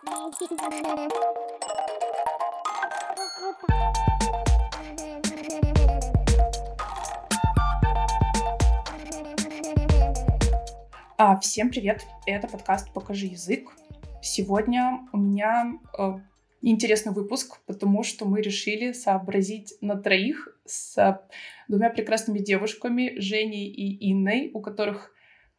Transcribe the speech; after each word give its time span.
А, 0.00 0.20
всем 11.40 11.70
привет! 11.70 12.06
Это 12.26 12.46
подкаст 12.46 12.92
«Покажи 12.92 13.26
язык». 13.26 13.70
Сегодня 14.22 15.00
у 15.12 15.18
меня 15.18 15.72
э, 15.98 16.12
интересный 16.62 17.12
выпуск, 17.12 17.58
потому 17.66 18.04
что 18.04 18.24
мы 18.24 18.40
решили 18.40 18.92
сообразить 18.92 19.74
на 19.80 19.96
троих 19.96 20.56
с 20.64 21.20
двумя 21.66 21.90
прекрасными 21.90 22.38
девушками, 22.38 23.18
Женей 23.18 23.66
и 23.66 24.12
Инной, 24.12 24.52
у 24.54 24.60
которых 24.60 25.12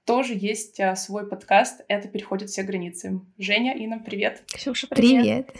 тоже 0.05 0.33
есть 0.35 0.79
а, 0.79 0.95
свой 0.95 1.27
подкаст 1.27 1.81
«Это 1.87 2.07
переходит 2.07 2.49
все 2.49 2.63
границы». 2.63 3.21
Женя, 3.37 3.75
Инна, 3.75 3.99
привет! 3.99 4.43
Ксюша, 4.47 4.87
привет! 4.87 5.47
Привет! 5.47 5.55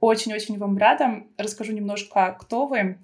Очень-очень 0.00 0.58
вам 0.58 0.76
рада. 0.78 1.24
Расскажу 1.38 1.72
немножко, 1.72 2.36
кто 2.40 2.66
вы. 2.66 2.98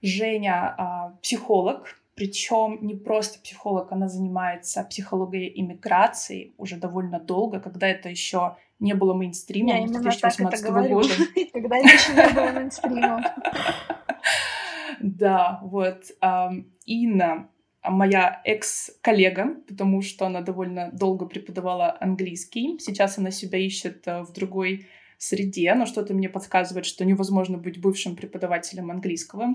Женя 0.00 0.74
а, 0.78 1.10
психолог, 1.22 2.00
причем 2.14 2.78
не 2.82 2.94
просто 2.94 3.40
психолог, 3.40 3.92
она 3.92 4.08
занимается 4.08 4.82
психологией 4.84 5.52
иммиграции 5.60 6.52
уже 6.56 6.76
довольно 6.76 7.20
долго, 7.20 7.60
когда 7.60 7.88
это 7.88 8.08
еще 8.08 8.56
не 8.78 8.94
было 8.94 9.14
мейнстримом 9.14 9.88
с 9.88 9.90
2018 9.90 10.70
года. 10.70 11.08
Когда 11.52 11.76
это 11.76 11.88
еще 11.88 12.12
не 12.14 12.34
было 12.34 12.52
мейнстримом. 12.52 13.24
Да, 15.00 15.60
вот. 15.62 16.04
Инна 16.86 17.48
моя 17.90 18.40
экс-коллега, 18.44 19.56
потому 19.66 20.02
что 20.02 20.26
она 20.26 20.40
довольно 20.40 20.90
долго 20.92 21.26
преподавала 21.26 21.96
английский. 22.00 22.78
Сейчас 22.78 23.18
она 23.18 23.30
себя 23.30 23.58
ищет 23.58 24.02
э, 24.06 24.22
в 24.22 24.32
другой 24.32 24.86
среде, 25.18 25.74
но 25.74 25.84
что-то 25.84 26.14
мне 26.14 26.28
подсказывает, 26.28 26.86
что 26.86 27.04
невозможно 27.04 27.58
быть 27.58 27.80
бывшим 27.80 28.16
преподавателем 28.16 28.90
английского. 28.90 29.54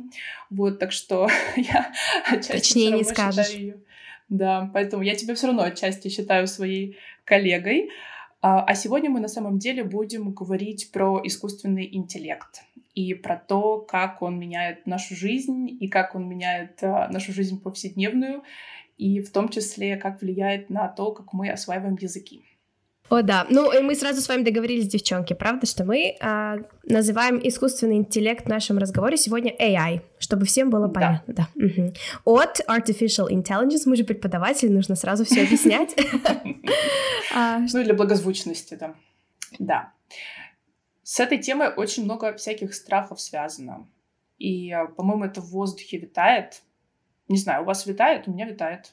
Вот, 0.50 0.80
так 0.80 0.92
что 0.92 1.28
я 1.56 1.92
отчасти 2.30 2.52
Точнее 2.52 2.92
не 2.92 3.04
скажешь. 3.04 3.50
Ее... 3.50 3.78
Да, 4.30 4.70
поэтому 4.74 5.04
я 5.04 5.16
тебя 5.16 5.36
все 5.36 5.48
равно 5.48 5.64
отчасти 5.64 6.10
считаю 6.10 6.48
своей 6.48 6.98
коллегой. 7.24 7.90
А, 8.42 8.64
а 8.64 8.76
сегодня 8.76 9.10
мы 9.10 9.22
на 9.22 9.30
самом 9.30 9.58
деле 9.58 9.84
будем 9.84 10.34
говорить 10.34 10.92
про 10.92 11.22
искусственный 11.24 11.88
интеллект 11.94 12.64
и 12.94 13.14
про 13.14 13.38
то, 13.38 13.80
как 13.80 14.22
он 14.22 14.40
меняет 14.40 14.86
нашу 14.86 15.16
жизнь 15.16 15.68
и 15.68 15.88
как 15.88 16.16
он 16.16 16.28
меняет 16.28 16.84
а, 16.84 17.10
нашу 17.10 17.34
жизнь 17.34 17.62
повседневную, 17.62 18.44
и 18.98 19.22
в 19.22 19.32
том 19.32 19.50
числе, 19.50 19.98
как 19.98 20.22
влияет 20.22 20.70
на 20.70 20.88
то, 20.88 21.12
как 21.12 21.34
мы 21.34 21.50
осваиваем 21.50 21.98
языки. 22.00 22.44
О, 23.10 23.22
да. 23.22 23.46
Ну, 23.50 23.72
и 23.72 23.82
мы 23.82 23.96
сразу 23.96 24.22
с 24.22 24.30
вами 24.30 24.44
договорились, 24.44 24.88
девчонки, 24.88 25.34
правда, 25.34 25.68
что 25.68 25.84
мы 25.84 26.16
а, 26.22 26.58
называем 26.84 27.40
искусственный 27.44 27.98
интеллект 27.98 28.46
в 28.46 28.50
нашем 28.50 28.78
разговоре 28.78 29.18
сегодня 29.18 29.54
AI, 29.60 30.02
чтобы 30.20 30.46
всем 30.46 30.70
было 30.70 30.88
понятно. 30.88 31.34
Да. 31.34 31.48
да. 31.56 31.66
Угу. 31.66 31.94
От 32.26 32.62
Artificial 32.68 33.30
Intelligence, 33.30 33.84
мы 33.86 33.98
же 33.98 34.04
преподаватели, 34.04 34.70
нужно 34.70 34.96
сразу 34.96 35.26
все 35.26 35.44
объяснять. 35.44 35.96
А, 37.36 37.58
ну, 37.74 37.84
для 37.84 37.96
благозвучности, 37.96 38.76
да. 38.76 38.94
Да. 39.58 39.92
С 41.14 41.20
этой 41.20 41.38
темой 41.38 41.72
очень 41.72 42.06
много 42.06 42.34
всяких 42.38 42.74
страхов 42.74 43.22
связано. 43.22 43.88
И, 44.40 44.72
а, 44.72 44.88
по-моему, 44.88 45.26
это 45.26 45.42
в 45.42 45.52
воздухе 45.52 46.00
витает. 46.00 46.64
Не 47.28 47.38
знаю, 47.38 47.62
у 47.62 47.66
вас 47.66 47.86
витает, 47.86 48.28
у 48.28 48.32
меня 48.32 48.48
витает. 48.48 48.92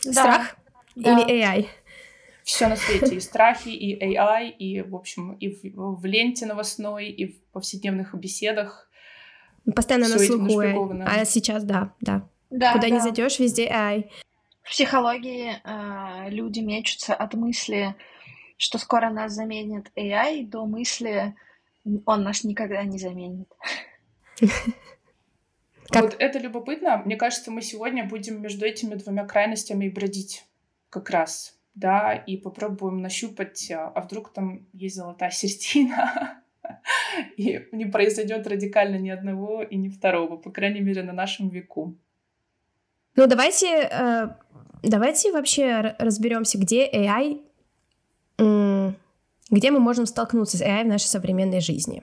Страх? 0.00 0.56
Или 0.94 1.44
AI? 1.44 1.66
все 2.44 2.66
на 2.66 2.76
свете, 2.76 3.16
и 3.16 3.20
страхи, 3.20 3.68
и 3.68 4.16
AI, 4.16 4.48
и, 4.48 4.80
в 4.80 4.96
общем, 4.96 5.34
и 5.34 5.50
в, 5.50 6.00
в 6.00 6.04
ленте 6.06 6.46
новостной, 6.46 7.10
и 7.10 7.26
в 7.26 7.44
повседневных 7.52 8.14
беседах. 8.14 8.90
Постоянно 9.76 10.08
на 10.08 10.18
слуху. 10.18 10.62
А 11.04 11.26
сейчас, 11.26 11.64
да, 11.64 11.92
да. 12.00 12.26
да 12.48 12.72
Куда 12.72 12.88
да. 12.88 12.94
не 12.94 13.00
зайдешь, 13.00 13.38
везде 13.38 13.68
AI. 13.68 14.08
В 14.62 14.70
психологии 14.70 15.60
э, 15.62 16.30
люди 16.30 16.60
мечутся 16.60 17.14
от 17.14 17.34
мысли, 17.34 17.94
что 18.62 18.78
скоро 18.78 19.10
нас 19.10 19.32
заменит 19.32 19.90
AI, 19.96 20.46
до 20.46 20.66
мысли, 20.66 21.34
он 22.06 22.22
нас 22.22 22.44
никогда 22.44 22.84
не 22.84 22.98
заменит. 22.98 23.48
Как? 25.88 26.04
Вот 26.04 26.16
это 26.18 26.38
любопытно. 26.38 27.02
Мне 27.04 27.16
кажется, 27.16 27.50
мы 27.50 27.60
сегодня 27.60 28.04
будем 28.04 28.40
между 28.40 28.64
этими 28.64 28.94
двумя 28.94 29.26
крайностями 29.26 29.86
и 29.86 29.90
бродить 29.90 30.46
как 30.90 31.10
раз 31.10 31.58
да, 31.74 32.14
и 32.14 32.36
попробуем 32.36 33.00
нащупать, 33.00 33.70
а, 33.70 33.88
а 33.88 34.02
вдруг 34.02 34.32
там 34.32 34.66
есть 34.72 34.94
золотая 34.94 35.30
середина, 35.30 36.42
и 37.36 37.66
не 37.72 37.86
произойдет 37.86 38.46
радикально 38.46 38.96
ни 38.96 39.10
одного 39.10 39.62
и 39.62 39.76
ни 39.76 39.88
второго, 39.88 40.36
по 40.36 40.50
крайней 40.50 40.80
мере, 40.80 41.02
на 41.02 41.12
нашем 41.12 41.48
веку. 41.48 41.96
Ну, 43.16 43.26
давайте, 43.26 43.88
э, 43.90 44.28
давайте 44.82 45.32
вообще 45.32 45.96
разберемся, 45.98 46.58
где 46.58 46.88
AI, 46.88 47.42
где 49.52 49.70
мы 49.70 49.78
можем 49.78 50.06
столкнуться 50.06 50.56
с 50.56 50.62
AI 50.62 50.82
в 50.82 50.88
нашей 50.88 51.06
современной 51.06 51.60
жизни. 51.60 52.02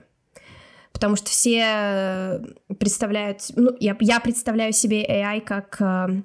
Потому 0.92 1.16
что 1.16 1.30
все 1.30 1.62
э, 1.64 2.40
представляют, 2.78 3.42
ну, 3.56 3.76
я, 3.78 3.96
я 4.00 4.20
представляю 4.20 4.72
себе 4.72 5.04
AI 5.04 5.40
как 5.40 5.80
э, 5.80 6.22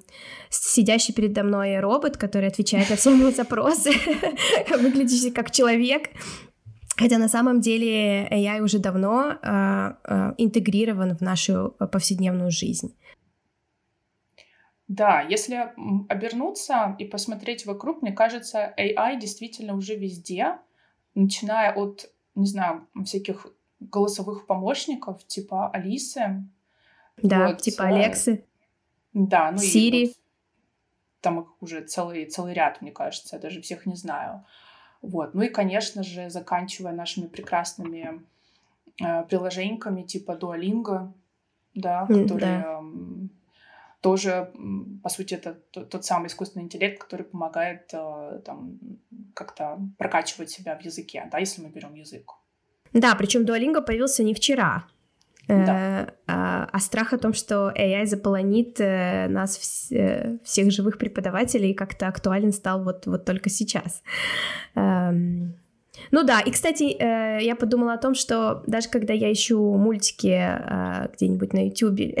сидящий 0.48 1.14
передо 1.14 1.42
мной 1.42 1.78
робот, 1.80 2.16
который 2.16 2.48
отвечает 2.48 2.90
на 2.90 2.96
все 2.96 3.10
мои 3.10 3.32
запросы, 3.32 3.90
выглядящий 4.70 5.30
как 5.30 5.50
человек, 5.50 6.08
Хотя 6.98 7.18
на 7.18 7.28
самом 7.28 7.60
деле 7.60 8.26
AI 8.28 8.60
уже 8.62 8.78
давно 8.78 9.32
э, 9.32 9.36
э, 9.42 10.34
интегрирован 10.38 11.14
в 11.14 11.20
нашу 11.20 11.74
повседневную 11.92 12.50
жизнь. 12.50 12.96
Да, 14.88 15.20
если 15.20 15.72
обернуться 16.08 16.96
и 16.98 17.04
посмотреть 17.04 17.66
вокруг, 17.66 18.00
мне 18.00 18.12
кажется, 18.12 18.72
AI 18.78 19.20
действительно 19.20 19.74
уже 19.74 19.94
везде, 19.96 20.58
начиная 21.16 21.72
от, 21.72 22.10
не 22.34 22.46
знаю, 22.46 22.86
всяких 23.04 23.48
голосовых 23.80 24.46
помощников, 24.46 25.26
типа 25.26 25.70
Алисы. 25.70 26.44
Да, 27.20 27.48
вот, 27.48 27.62
типа 27.62 27.84
Алексы. 27.84 28.44
Да, 29.12 29.50
ну 29.50 29.58
Сири. 29.58 29.96
и 29.96 30.06
вот, 30.06 30.16
там 31.20 31.40
их 31.40 31.62
уже 31.62 31.80
целый, 31.82 32.26
целый 32.26 32.52
ряд, 32.52 32.82
мне 32.82 32.92
кажется, 32.92 33.36
я 33.36 33.42
даже 33.42 33.60
всех 33.62 33.86
не 33.86 33.96
знаю. 33.96 34.44
Вот. 35.02 35.34
Ну 35.34 35.42
и, 35.42 35.48
конечно 35.48 36.02
же, 36.02 36.30
заканчивая 36.30 36.92
нашими 36.92 37.26
прекрасными 37.26 38.22
э, 39.02 39.24
приложениями 39.24 40.02
типа 40.02 40.32
Duolingo, 40.32 41.12
да, 41.74 42.06
которые 42.06 42.60
да. 42.60 42.80
Тоже, 44.00 44.52
по 45.02 45.08
сути, 45.08 45.34
это 45.34 45.54
тот, 45.70 46.04
самый 46.04 46.26
искусственный 46.26 46.64
интеллект, 46.64 47.02
который 47.02 47.24
помогает 47.24 47.90
э, 47.92 48.40
там 48.44 48.78
как-то 49.34 49.78
прокачивать 49.98 50.50
себя 50.50 50.76
в 50.78 50.84
языке, 50.84 51.28
да, 51.32 51.38
если 51.38 51.62
мы 51.62 51.70
берем 51.70 51.94
язык. 51.94 52.30
Да, 52.92 53.14
причем 53.14 53.42
Duolingo 53.42 53.82
появился 53.82 54.22
не 54.22 54.34
вчера. 54.34 54.84
Да. 55.48 55.54
Э, 55.54 56.06
а, 56.26 56.68
а 56.72 56.78
страх 56.80 57.12
о 57.12 57.18
том, 57.18 57.32
что 57.32 57.72
AI 57.76 58.06
заполонит 58.06 58.80
э, 58.80 59.28
нас 59.28 59.58
вс- 59.58 60.40
всех 60.44 60.72
живых 60.72 60.98
преподавателей, 60.98 61.74
как-то 61.74 62.08
актуален 62.08 62.52
стал 62.52 62.82
вот, 62.82 63.06
вот 63.06 63.24
только 63.24 63.48
сейчас. 63.48 64.02
Эм, 64.74 65.25
ну 66.10 66.22
да, 66.22 66.40
и, 66.40 66.50
кстати, 66.50 66.96
я 67.42 67.56
подумала 67.56 67.94
о 67.94 67.98
том, 67.98 68.14
что 68.14 68.62
даже 68.66 68.88
когда 68.88 69.12
я 69.12 69.32
ищу 69.32 69.60
мультики 69.76 70.50
где-нибудь 71.14 71.52
на 71.52 71.66
YouTube 71.66 72.16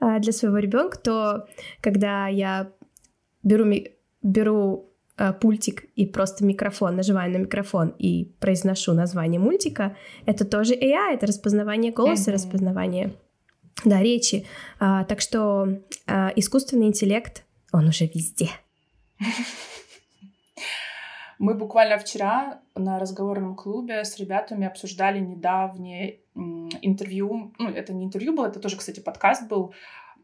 для 0.00 0.32
своего 0.32 0.58
ребенка, 0.58 0.98
то 0.98 1.46
когда 1.80 2.28
я 2.28 2.70
беру, 3.42 3.72
беру 4.22 4.94
Э, 5.16 5.32
пультик 5.32 5.84
и 5.94 6.06
просто 6.06 6.44
микрофон, 6.44 6.96
нажимаю 6.96 7.30
на 7.30 7.36
микрофон 7.36 7.94
и 8.00 8.24
произношу 8.40 8.94
название 8.94 9.38
мультика, 9.38 9.96
это 10.26 10.44
тоже 10.44 10.74
AI, 10.74 11.14
это 11.14 11.28
распознавание 11.28 11.92
голоса, 11.92 12.30
mm-hmm. 12.30 12.34
распознавание 12.34 13.14
да, 13.84 14.02
речи. 14.02 14.44
А, 14.80 15.04
так 15.04 15.20
что 15.20 15.68
а, 16.08 16.32
искусственный 16.34 16.86
интеллект, 16.86 17.44
он 17.72 17.86
уже 17.86 18.06
везде. 18.06 18.48
Мы 21.38 21.54
буквально 21.54 21.98
вчера 21.98 22.60
на 22.74 22.98
разговорном 22.98 23.56
клубе 23.56 24.04
с 24.04 24.18
ребятами 24.18 24.66
обсуждали 24.66 25.18
недавнее 25.18 26.20
интервью. 26.34 27.52
Ну, 27.58 27.68
это 27.68 27.92
не 27.92 28.04
интервью 28.04 28.34
было, 28.34 28.46
это 28.46 28.60
тоже, 28.60 28.76
кстати, 28.76 29.00
подкаст 29.00 29.48
был, 29.48 29.74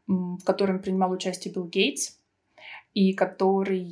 в 0.06 0.42
котором 0.44 0.80
принимал 0.80 1.10
участие 1.10 1.52
Билл 1.52 1.66
Гейтс 1.66 2.18
и 2.94 3.12
который 3.12 3.84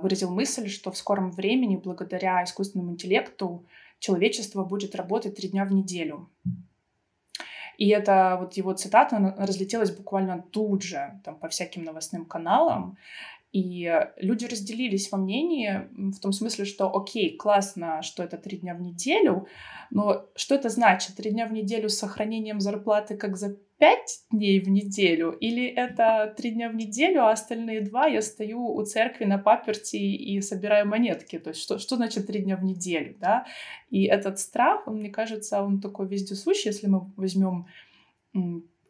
выразил 0.00 0.30
мысль, 0.30 0.68
что 0.68 0.90
в 0.90 0.96
скором 0.96 1.30
времени, 1.30 1.76
благодаря 1.76 2.42
искусственному 2.44 2.92
интеллекту, 2.92 3.64
человечество 3.98 4.64
будет 4.64 4.94
работать 4.94 5.36
три 5.36 5.48
дня 5.48 5.64
в 5.64 5.72
неделю. 5.72 6.28
И 7.76 7.90
это 7.90 8.36
вот 8.40 8.54
его 8.54 8.72
цитата 8.72 9.34
разлетелась 9.38 9.92
буквально 9.92 10.42
тут 10.50 10.82
же 10.82 11.20
там, 11.24 11.36
по 11.36 11.48
всяким 11.48 11.84
новостным 11.84 12.24
каналам. 12.24 12.96
И 13.52 13.90
люди 14.18 14.44
разделились 14.44 15.10
во 15.10 15.16
мнении 15.16 15.88
в 16.12 16.20
том 16.20 16.32
смысле, 16.32 16.66
что 16.66 16.94
окей, 16.94 17.34
классно, 17.34 18.02
что 18.02 18.22
это 18.22 18.36
три 18.36 18.58
дня 18.58 18.74
в 18.74 18.82
неделю, 18.82 19.46
но 19.90 20.26
что 20.34 20.54
это 20.54 20.68
значит? 20.68 21.16
Три 21.16 21.30
дня 21.30 21.46
в 21.46 21.52
неделю 21.52 21.88
с 21.88 21.98
сохранением 21.98 22.60
зарплаты 22.60 23.16
как 23.16 23.38
за 23.38 23.56
пять 23.78 24.24
дней 24.30 24.60
в 24.60 24.68
неделю? 24.68 25.30
Или 25.30 25.66
это 25.66 26.34
три 26.36 26.50
дня 26.50 26.68
в 26.68 26.74
неделю, 26.74 27.24
а 27.24 27.30
остальные 27.30 27.80
два 27.82 28.06
я 28.06 28.20
стою 28.20 28.66
у 28.74 28.84
церкви 28.84 29.24
на 29.24 29.38
паперти 29.38 29.96
и 29.96 30.40
собираю 30.42 30.86
монетки? 30.86 31.38
То 31.38 31.50
есть 31.50 31.62
что, 31.62 31.78
что 31.78 31.96
значит 31.96 32.26
три 32.26 32.42
дня 32.42 32.56
в 32.56 32.64
неделю? 32.64 33.16
Да? 33.18 33.46
И 33.88 34.04
этот 34.04 34.38
страх, 34.38 34.86
он, 34.86 34.98
мне 34.98 35.08
кажется, 35.08 35.62
он 35.62 35.80
такой 35.80 36.06
вездесущий, 36.06 36.68
если 36.68 36.86
мы 36.86 37.10
возьмем 37.16 37.66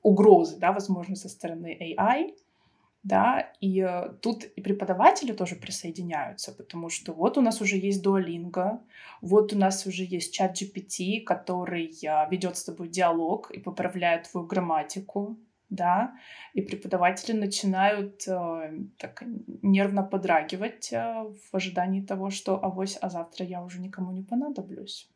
угрозы, 0.02 0.58
да, 0.58 0.72
возможно, 0.72 1.14
со 1.14 1.28
стороны 1.28 1.76
AI, 1.80 2.34
да, 3.02 3.52
и 3.60 3.80
э, 3.80 4.10
тут 4.20 4.44
и 4.44 4.60
преподаватели 4.60 5.32
тоже 5.32 5.56
присоединяются, 5.56 6.52
потому 6.52 6.90
что 6.90 7.12
вот 7.12 7.38
у 7.38 7.40
нас 7.40 7.60
уже 7.60 7.76
есть 7.76 8.04
Duolingo, 8.04 8.80
вот 9.22 9.52
у 9.52 9.58
нас 9.58 9.86
уже 9.86 10.04
есть 10.04 10.34
чат 10.34 10.60
GPT, 10.60 11.22
который 11.22 11.86
э, 12.02 12.30
ведет 12.30 12.56
с 12.56 12.64
тобой 12.64 12.88
диалог 12.88 13.50
и 13.50 13.60
поправляет 13.60 14.30
твою 14.30 14.46
грамматику, 14.46 15.38
да, 15.70 16.14
и 16.54 16.62
преподаватели 16.62 17.36
начинают 17.36 18.26
э, 18.26 18.72
так 18.98 19.22
нервно 19.62 20.02
подрагивать 20.02 20.92
э, 20.92 21.24
в 21.50 21.54
ожидании 21.54 22.00
того, 22.00 22.30
что 22.30 22.62
авось, 22.62 22.98
а 23.00 23.10
завтра 23.10 23.46
я 23.46 23.62
уже 23.62 23.80
никому 23.80 24.12
не 24.12 24.22
понадоблюсь. 24.22 25.08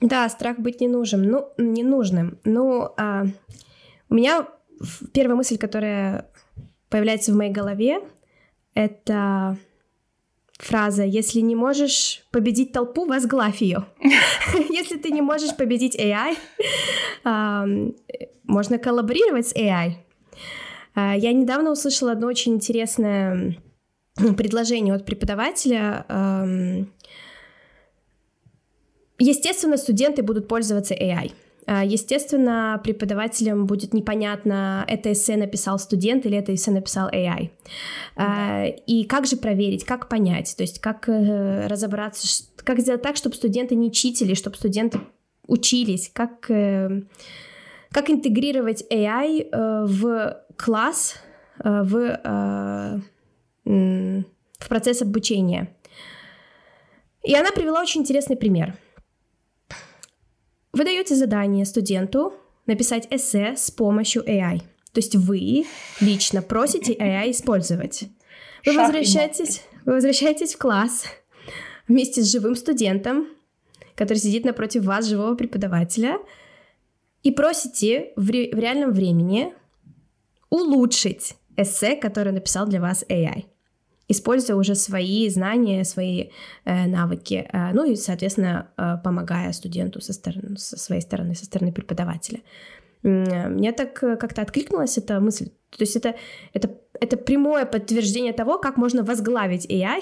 Да, 0.00 0.28
страх 0.28 0.58
быть 0.58 0.80
не 0.80 0.88
нужен, 0.88 1.22
ну, 1.22 1.48
ненужным. 1.58 2.38
Ну, 2.44 2.90
а, 2.96 3.24
у 4.08 4.14
меня 4.14 4.46
первая 5.12 5.36
мысль, 5.36 5.58
которая 5.58 6.30
появляется 6.88 7.32
в 7.32 7.36
моей 7.36 7.52
голове, 7.52 8.00
это 8.74 9.56
фраза 10.58 11.04
«Если 11.04 11.40
не 11.40 11.54
можешь 11.54 12.24
победить 12.30 12.72
толпу, 12.72 13.06
возглавь 13.06 13.60
ее». 13.62 13.86
Если 14.70 14.98
ты 14.98 15.10
не 15.10 15.22
можешь 15.22 15.56
победить 15.56 15.98
AI, 15.98 16.36
можно 18.44 18.78
коллаборировать 18.78 19.48
с 19.48 19.54
AI. 19.54 19.92
А, 20.94 21.14
я 21.16 21.32
недавно 21.32 21.70
услышала 21.70 22.12
одно 22.12 22.26
очень 22.26 22.54
интересное 22.54 23.56
предложение 24.36 24.94
от 24.94 25.04
преподавателя. 25.04 26.06
Естественно, 29.18 29.76
студенты 29.76 30.22
будут 30.22 30.48
пользоваться 30.48 30.94
AI— 30.94 31.32
а, 31.42 31.47
естественно, 31.68 32.80
преподавателям 32.82 33.66
будет 33.66 33.92
непонятно, 33.92 34.84
это 34.88 35.12
эссе 35.12 35.36
написал 35.36 35.78
студент 35.78 36.24
или 36.24 36.38
это 36.38 36.54
эссе 36.54 36.70
написал 36.70 37.10
AI. 37.10 37.50
Да. 38.16 38.64
И 38.66 39.04
как 39.04 39.26
же 39.26 39.36
проверить, 39.36 39.84
как 39.84 40.08
понять, 40.08 40.54
то 40.56 40.62
есть 40.62 40.80
как 40.80 41.08
э, 41.08 41.66
разобраться, 41.66 42.44
как 42.56 42.80
сделать 42.80 43.02
так, 43.02 43.16
чтобы 43.16 43.34
студенты 43.36 43.74
не 43.74 43.92
читили, 43.92 44.32
чтобы 44.32 44.56
студенты 44.56 45.00
учились, 45.46 46.10
как, 46.12 46.50
э, 46.50 47.02
как 47.90 48.08
интегрировать 48.08 48.84
AI 48.90 49.48
э, 49.50 49.84
в 49.86 50.42
класс, 50.56 51.16
в, 51.62 53.02
в 53.64 54.68
процесс 54.68 55.02
обучения. 55.02 55.74
И 57.24 57.34
она 57.34 57.50
привела 57.50 57.82
очень 57.82 58.02
интересный 58.02 58.36
пример– 58.36 58.76
вы 60.78 60.84
даете 60.84 61.16
задание 61.16 61.64
студенту 61.64 62.32
написать 62.66 63.08
эссе 63.10 63.56
с 63.56 63.70
помощью 63.70 64.22
AI. 64.22 64.60
То 64.92 65.00
есть 65.00 65.16
вы 65.16 65.64
лично 66.00 66.40
просите 66.40 66.94
AI 66.94 67.32
использовать. 67.32 68.04
Вы 68.64 68.76
возвращаетесь, 68.76 69.62
вы 69.84 69.94
возвращаетесь 69.94 70.54
в 70.54 70.58
класс 70.58 71.04
вместе 71.88 72.22
с 72.22 72.30
живым 72.30 72.54
студентом, 72.54 73.26
который 73.96 74.18
сидит 74.18 74.44
напротив 74.44 74.84
вас, 74.84 75.06
живого 75.06 75.34
преподавателя, 75.34 76.18
и 77.24 77.32
просите 77.32 78.12
в, 78.14 78.30
ре- 78.30 78.50
в 78.52 78.58
реальном 78.58 78.92
времени 78.92 79.52
улучшить 80.48 81.34
эссе, 81.56 81.96
которое 81.96 82.30
написал 82.30 82.68
для 82.68 82.80
вас 82.80 83.04
AI 83.08 83.46
используя 84.08 84.56
уже 84.56 84.74
свои 84.74 85.28
знания, 85.28 85.84
свои 85.84 86.30
э, 86.64 86.86
навыки, 86.86 87.48
э, 87.52 87.72
ну 87.72 87.84
и, 87.84 87.96
соответственно, 87.96 88.70
э, 88.76 88.96
помогая 89.04 89.52
студенту 89.52 90.00
со, 90.00 90.12
стороны, 90.12 90.56
со 90.56 90.78
своей 90.78 91.02
стороны, 91.02 91.34
со 91.34 91.44
стороны 91.44 91.72
преподавателя. 91.72 92.40
Мне 93.02 93.72
так 93.72 94.02
э, 94.02 94.16
как-то 94.16 94.42
откликнулась 94.42 94.98
эта 94.98 95.20
мысль. 95.20 95.50
То 95.70 95.84
есть 95.84 95.96
это, 95.96 96.16
это, 96.54 96.70
это 97.00 97.16
прямое 97.16 97.66
подтверждение 97.66 98.32
того, 98.32 98.58
как 98.58 98.76
можно 98.76 99.04
возглавить 99.04 99.70
AI, 99.70 100.00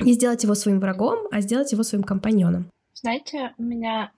не 0.00 0.12
сделать 0.14 0.42
его 0.42 0.54
своим 0.54 0.80
врагом, 0.80 1.28
а 1.30 1.40
сделать 1.40 1.72
его 1.72 1.82
своим 1.82 2.02
компаньоном. 2.02 2.70
Знаете, 2.94 3.54
у 3.58 3.62
меня 3.62 4.12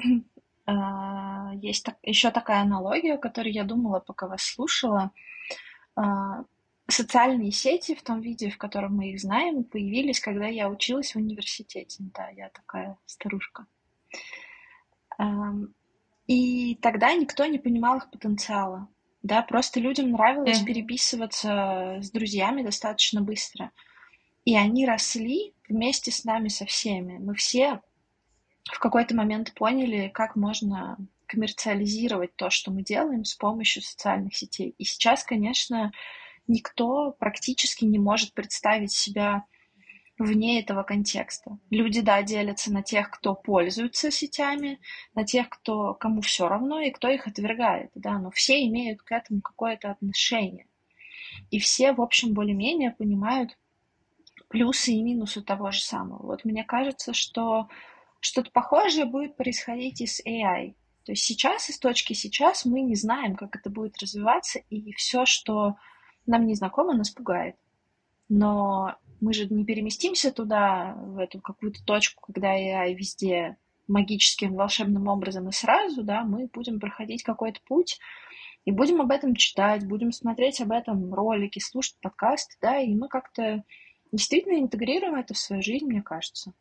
э, 0.67 0.73
есть 1.61 1.85
так, 1.85 1.97
еще 2.03 2.31
такая 2.31 2.63
аналогия, 2.63 3.15
о 3.15 3.19
которой 3.19 3.53
я 3.53 3.65
думала, 3.65 4.01
пока 4.01 4.27
вас 4.27 4.43
слушала. 4.43 5.11
Э, 5.97 6.45
социальные 6.89 7.53
сети 7.53 7.95
в 7.95 8.03
том 8.03 8.21
виде, 8.21 8.51
в 8.51 8.59
котором 8.59 8.97
мы 8.97 9.11
их 9.11 9.21
знаем, 9.21 9.65
появились, 9.65 10.21
когда 10.21 10.47
я 10.47 10.69
училась 10.69 11.15
в 11.15 11.19
университете. 11.19 11.97
Да, 12.15 12.29
я 12.29 12.49
такая 12.51 12.99
старушка. 13.07 13.67
И 16.27 16.75
тогда 16.77 17.15
никто 17.15 17.47
не 17.47 17.59
понимал 17.59 17.99
их 17.99 18.11
потенциала. 18.11 18.89
Да, 19.23 19.43
просто 19.43 19.81
людям 19.81 20.11
нравилось 20.11 20.61
переписываться 20.61 21.99
с 22.01 22.11
друзьями 22.11 22.63
достаточно 22.63 23.21
быстро. 23.21 23.73
И 24.45 24.57
они 24.57 24.87
росли 24.87 25.55
вместе 25.69 26.13
с 26.13 26.25
нами 26.25 26.49
со 26.49 26.65
всеми. 26.67 27.19
Мы 27.19 27.35
все 27.35 27.81
в 28.73 28.79
какой-то 28.79 29.17
момент 29.17 29.53
поняли, 29.55 30.09
как 30.15 30.37
можно 30.37 30.97
коммерциализировать 31.27 32.37
то, 32.37 32.51
что 32.51 32.71
мы 32.71 32.83
делаем 32.83 33.25
с 33.25 33.35
помощью 33.35 33.83
социальных 33.83 34.37
сетей. 34.37 34.75
И 34.79 34.85
сейчас, 34.85 35.25
конечно, 35.25 35.91
никто 36.47 37.13
практически 37.13 37.85
не 37.85 37.99
может 37.99 38.33
представить 38.33 38.93
себя 38.93 39.45
вне 40.19 40.61
этого 40.61 40.83
контекста. 40.83 41.59
Люди, 41.71 42.01
да, 42.01 42.23
делятся 42.23 42.73
на 42.73 42.83
тех, 42.83 43.11
кто 43.11 43.35
пользуется 43.35 44.11
сетями, 44.11 44.81
на 45.15 45.25
тех, 45.25 45.49
кто, 45.49 45.95
кому 45.95 46.21
все 46.21 46.49
равно 46.49 46.81
и 46.81 46.91
кто 46.91 47.09
их 47.09 47.27
отвергает, 47.27 47.91
да, 47.95 48.19
но 48.19 48.31
все 48.31 48.65
имеют 48.67 49.03
к 49.03 49.13
этому 49.13 49.41
какое-то 49.43 49.91
отношение. 49.91 50.67
И 51.51 51.59
все, 51.59 51.93
в 51.93 52.01
общем, 52.01 52.33
более-менее 52.33 52.93
понимают 52.93 53.59
плюсы 54.49 54.93
и 54.93 55.03
минусы 55.03 55.43
того 55.43 55.71
же 55.71 55.81
самого. 55.81 56.25
Вот 56.25 56.45
мне 56.45 56.65
кажется, 56.65 57.13
что 57.13 57.69
что-то 58.21 58.51
похожее 58.51 59.05
будет 59.05 59.37
происходить 59.37 60.01
и 60.01 60.07
с 60.07 60.25
AI. 60.25 60.75
То 61.05 61.13
есть 61.13 61.25
сейчас, 61.25 61.69
из 61.69 61.79
точки 61.79 62.15
сейчас, 62.15 62.65
мы 62.65 62.81
не 62.81 62.97
знаем, 62.97 63.37
как 63.37 63.55
это 63.55 63.71
будет 63.71 63.99
развиваться, 63.99 64.61
и 64.71 64.93
все, 64.95 65.25
что 65.27 65.77
нам 66.27 66.47
незнакомо, 66.47 66.95
нас 66.95 67.11
пугает. 67.11 67.57
Но 68.29 68.97
мы 69.21 69.33
же 69.33 69.47
не 69.49 69.65
переместимся 69.65 70.33
туда, 70.33 70.95
в 70.97 71.19
эту 71.19 71.41
какую-то 71.41 71.85
точку, 71.85 72.23
когда 72.27 72.57
AI 72.57 72.95
везде 72.95 73.57
магическим, 73.89 74.55
волшебным 74.55 75.09
образом 75.09 75.49
и 75.49 75.53
сразу, 75.53 76.03
да, 76.03 76.25
мы 76.25 76.49
будем 76.53 76.81
проходить 76.81 77.23
какой-то 77.23 77.61
путь, 77.67 78.01
и 78.65 78.73
будем 78.73 79.01
об 79.01 79.13
этом 79.13 79.37
читать, 79.37 79.87
будем 79.87 80.11
смотреть 80.11 80.61
об 80.61 80.73
этом 80.73 81.15
ролики, 81.15 81.61
слушать 81.61 81.97
подкасты, 82.03 82.57
да, 82.61 82.79
и 82.81 82.95
мы 82.95 83.09
как-то 83.09 83.63
действительно 84.11 84.59
интегрируем 84.59 85.15
это 85.15 85.35
в 85.35 85.39
свою 85.39 85.63
жизнь, 85.63 85.87
мне 85.87 86.03
кажется. 86.03 86.53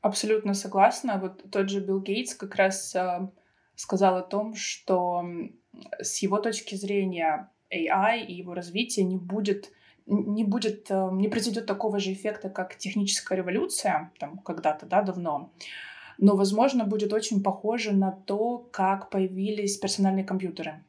Абсолютно 0.00 0.54
согласна. 0.54 1.18
Вот 1.20 1.50
тот 1.50 1.68
же 1.68 1.80
Билл 1.80 2.00
Гейтс 2.00 2.34
как 2.34 2.54
раз 2.54 2.94
э, 2.94 3.28
сказал 3.74 4.16
о 4.16 4.22
том, 4.22 4.54
что 4.54 5.24
с 6.00 6.22
его 6.22 6.38
точки 6.38 6.76
зрения 6.76 7.50
AI 7.72 8.24
и 8.24 8.34
его 8.34 8.54
развитие 8.54 9.04
не 9.04 9.16
будет 9.16 9.70
не 10.10 10.42
будет, 10.44 10.90
э, 10.90 11.08
не 11.12 11.28
произойдет 11.28 11.66
такого 11.66 11.98
же 11.98 12.12
эффекта, 12.12 12.48
как 12.48 12.76
техническая 12.76 13.36
революция, 13.36 14.10
там, 14.18 14.38
когда-то, 14.38 14.86
да, 14.86 15.02
давно, 15.02 15.52
но, 16.18 16.34
возможно, 16.34 16.84
будет 16.84 17.12
очень 17.12 17.42
похоже 17.42 17.92
на 17.92 18.10
то, 18.10 18.58
как 18.72 19.10
появились 19.10 19.76
персональные 19.76 20.24
компьютеры 20.24 20.82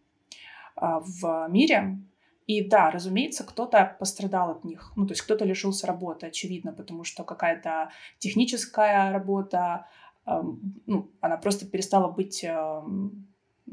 а, 0.76 1.02
в 1.02 1.48
мире. 1.50 2.00
И 2.48 2.68
да, 2.68 2.90
разумеется, 2.90 3.44
кто-то 3.44 3.96
пострадал 4.00 4.50
от 4.52 4.64
них. 4.64 4.92
Ну, 4.96 5.06
то 5.06 5.12
есть 5.12 5.22
кто-то 5.22 5.46
лишился 5.46 5.86
работы, 5.86 6.26
очевидно, 6.26 6.74
потому 6.74 7.04
что 7.04 7.24
какая-то 7.24 7.92
техническая 8.18 9.12
работа, 9.12 9.86
ну, 10.26 11.12
она 11.22 11.38
просто 11.38 11.68
перестала 11.68 12.10
быть 12.10 12.44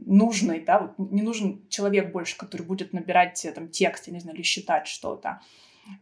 нужный, 0.05 0.61
да, 0.61 0.95
вот 0.97 1.11
не 1.11 1.23
нужен 1.23 1.67
человек 1.69 2.12
больше, 2.12 2.37
который 2.37 2.62
будет 2.67 2.93
набирать 2.93 3.45
э, 3.45 3.53
там 3.53 3.69
текст, 3.69 4.07
я 4.07 4.12
не 4.12 4.21
знаю, 4.21 4.37
или 4.37 4.43
считать 4.43 4.87
что-то. 4.87 5.41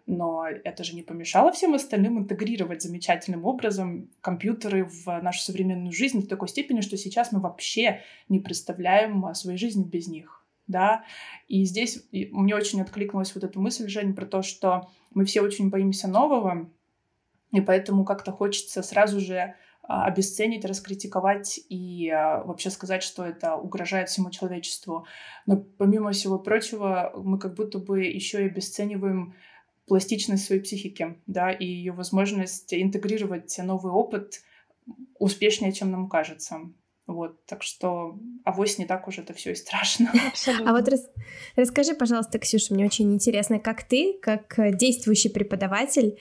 Но 0.07 0.47
это 0.47 0.83
же 0.83 0.95
не 0.95 1.03
помешало 1.03 1.53
всем 1.53 1.75
остальным 1.75 2.19
интегрировать 2.19 2.83
замечательным 2.83 3.45
образом 3.45 4.09
компьютеры 4.23 4.85
в 4.87 5.07
нашу 5.21 5.41
современную 5.41 5.93
жизнь 5.93 6.23
в 6.23 6.29
такой 6.29 6.49
степени, 6.49 6.81
что 6.81 6.97
сейчас 6.97 7.33
мы 7.33 7.41
вообще 7.41 8.01
не 8.31 8.41
представляем 8.41 9.35
своей 9.35 9.59
жизни 9.59 9.85
без 9.85 10.09
них. 10.09 10.43
да, 10.67 11.05
и 11.49 11.65
здесь 11.65 12.03
мне 12.11 12.55
очень 12.55 12.81
откликнулась 12.81 13.35
вот 13.35 13.45
эта 13.45 13.59
мысль, 13.59 13.89
Жень, 13.89 14.15
про 14.15 14.25
то, 14.25 14.41
что 14.41 14.89
мы 15.13 15.27
все 15.27 15.43
очень 15.43 15.69
боимся 15.69 16.09
нового, 16.09 16.71
и 17.53 17.61
поэтому 17.61 18.05
как-то 18.05 18.33
хочется 18.33 18.83
сразу 18.83 19.21
же 19.21 19.37
а, 19.39 19.55
обесценить, 19.87 20.64
раскритиковать 20.64 21.61
и 21.69 22.09
а, 22.09 22.43
вообще 22.45 22.71
сказать, 22.71 23.03
что 23.03 23.25
это 23.25 23.57
угрожает 23.57 24.09
всему 24.09 24.31
человечеству. 24.31 25.07
Но 25.47 25.57
помимо 25.57 26.12
всего 26.12 26.38
прочего, 26.38 27.12
мы 27.17 27.38
как 27.38 27.55
будто 27.55 27.79
бы 27.79 28.03
еще 28.05 28.43
и 28.43 28.47
обесцениваем 28.47 29.35
пластичность 29.87 30.47
своей 30.47 30.62
психики, 30.62 31.19
да, 31.26 31.53
и 31.53 31.67
ее 31.67 31.93
возможность 31.93 32.73
интегрировать 32.73 33.59
новый 33.59 33.93
опыт 33.93 34.41
успешнее, 35.19 35.73
чем 35.73 35.91
нам 35.91 36.09
кажется. 36.09 36.61
Вот, 37.07 37.45
так 37.45 37.62
что 37.62 38.19
авось 38.45 38.79
не 38.79 38.87
так 38.87 39.07
уж 39.09 39.19
это 39.19 39.35
все 39.35 39.53
и 39.53 39.55
страшно. 39.55 40.11
Абсолютно. 40.29 40.71
А 40.71 40.73
вот 40.73 40.88
рас, 40.88 41.07
расскажи, 41.55 41.93
пожалуйста, 41.95 42.38
Ксюша, 42.38 42.73
мне 42.73 42.87
очень 42.87 43.12
интересно, 43.12 43.59
как 43.59 43.83
ты, 43.83 44.19
как 44.23 44.57
действующий 44.79 45.29
преподаватель, 45.29 46.19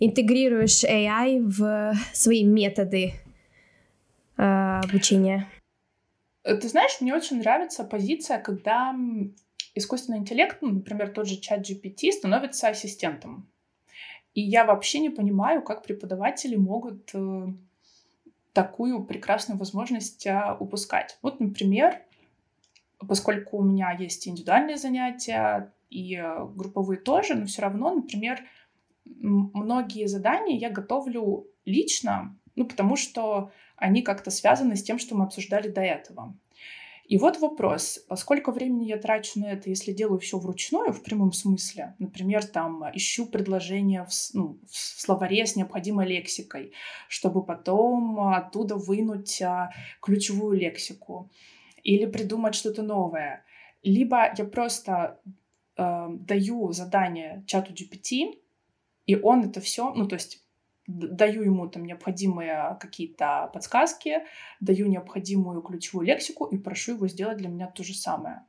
интегрируешь 0.00 0.84
AI 0.84 1.40
в 1.40 1.94
свои 2.12 2.44
методы 2.44 3.12
э, 4.36 4.42
обучения? 4.84 5.48
Ты 6.42 6.68
знаешь, 6.68 7.00
мне 7.00 7.14
очень 7.14 7.38
нравится 7.38 7.82
позиция, 7.82 8.38
когда 8.38 8.94
искусственный 9.74 10.18
интеллект, 10.18 10.58
ну, 10.60 10.72
например, 10.72 11.10
тот 11.12 11.28
же 11.28 11.36
чат 11.36 11.68
GPT, 11.68 12.12
становится 12.12 12.68
ассистентом. 12.68 13.48
И 14.34 14.42
я 14.42 14.64
вообще 14.64 15.00
не 15.00 15.10
понимаю, 15.10 15.62
как 15.62 15.82
преподаватели 15.82 16.56
могут 16.56 17.10
э, 17.14 17.46
такую 18.52 19.04
прекрасную 19.04 19.58
возможность 19.58 20.26
а, 20.26 20.56
упускать. 20.58 21.18
Вот, 21.22 21.40
например, 21.40 22.02
поскольку 23.06 23.58
у 23.58 23.62
меня 23.62 23.92
есть 23.92 24.26
индивидуальные 24.28 24.76
занятия 24.76 25.72
и 25.90 26.16
э, 26.16 26.44
групповые 26.54 26.98
тоже, 26.98 27.34
но 27.34 27.46
все 27.46 27.62
равно, 27.62 27.94
например, 27.94 28.40
многие 29.20 30.06
задания 30.06 30.58
я 30.58 30.70
готовлю 30.70 31.46
лично, 31.64 32.36
ну, 32.54 32.66
потому 32.66 32.96
что 32.96 33.50
они 33.76 34.02
как-то 34.02 34.30
связаны 34.30 34.76
с 34.76 34.82
тем, 34.82 34.98
что 34.98 35.14
мы 35.14 35.24
обсуждали 35.24 35.68
до 35.68 35.82
этого. 35.82 36.34
И 37.08 37.18
вот 37.18 37.38
вопрос, 37.38 38.04
а 38.08 38.16
сколько 38.16 38.50
времени 38.50 38.86
я 38.86 38.96
трачу 38.96 39.38
на 39.38 39.52
это, 39.52 39.70
если 39.70 39.92
делаю 39.92 40.18
все 40.18 40.38
вручную, 40.38 40.92
в 40.92 41.04
прямом 41.04 41.32
смысле? 41.32 41.94
Например, 42.00 42.44
там 42.44 42.82
ищу 42.94 43.26
предложения 43.26 44.04
в, 44.04 44.10
ну, 44.34 44.58
в 44.68 44.76
словаре 44.76 45.46
с 45.46 45.54
необходимой 45.54 46.06
лексикой, 46.08 46.72
чтобы 47.08 47.44
потом 47.44 48.18
оттуда 48.34 48.74
вынуть 48.74 49.40
а, 49.40 49.70
ключевую 50.02 50.58
лексику 50.58 51.30
или 51.84 52.06
придумать 52.06 52.56
что-то 52.56 52.82
новое. 52.82 53.44
Либо 53.84 54.32
я 54.36 54.44
просто 54.44 55.20
э, 55.76 56.06
даю 56.08 56.72
задание 56.72 57.44
чату 57.46 57.72
GPT, 57.72 58.32
и 59.06 59.16
он 59.16 59.44
это 59.44 59.60
все, 59.60 59.92
ну 59.94 60.06
то 60.08 60.14
есть 60.14 60.42
даю 60.86 61.42
ему 61.42 61.68
там 61.68 61.84
необходимые 61.84 62.76
какие-то 62.80 63.50
подсказки, 63.52 64.22
даю 64.60 64.86
необходимую 64.86 65.62
ключевую 65.62 66.06
лексику 66.06 66.44
и 66.44 66.58
прошу 66.58 66.92
его 66.92 67.08
сделать 67.08 67.38
для 67.38 67.48
меня 67.48 67.66
то 67.66 67.82
же 67.82 67.94
самое. 67.94 68.42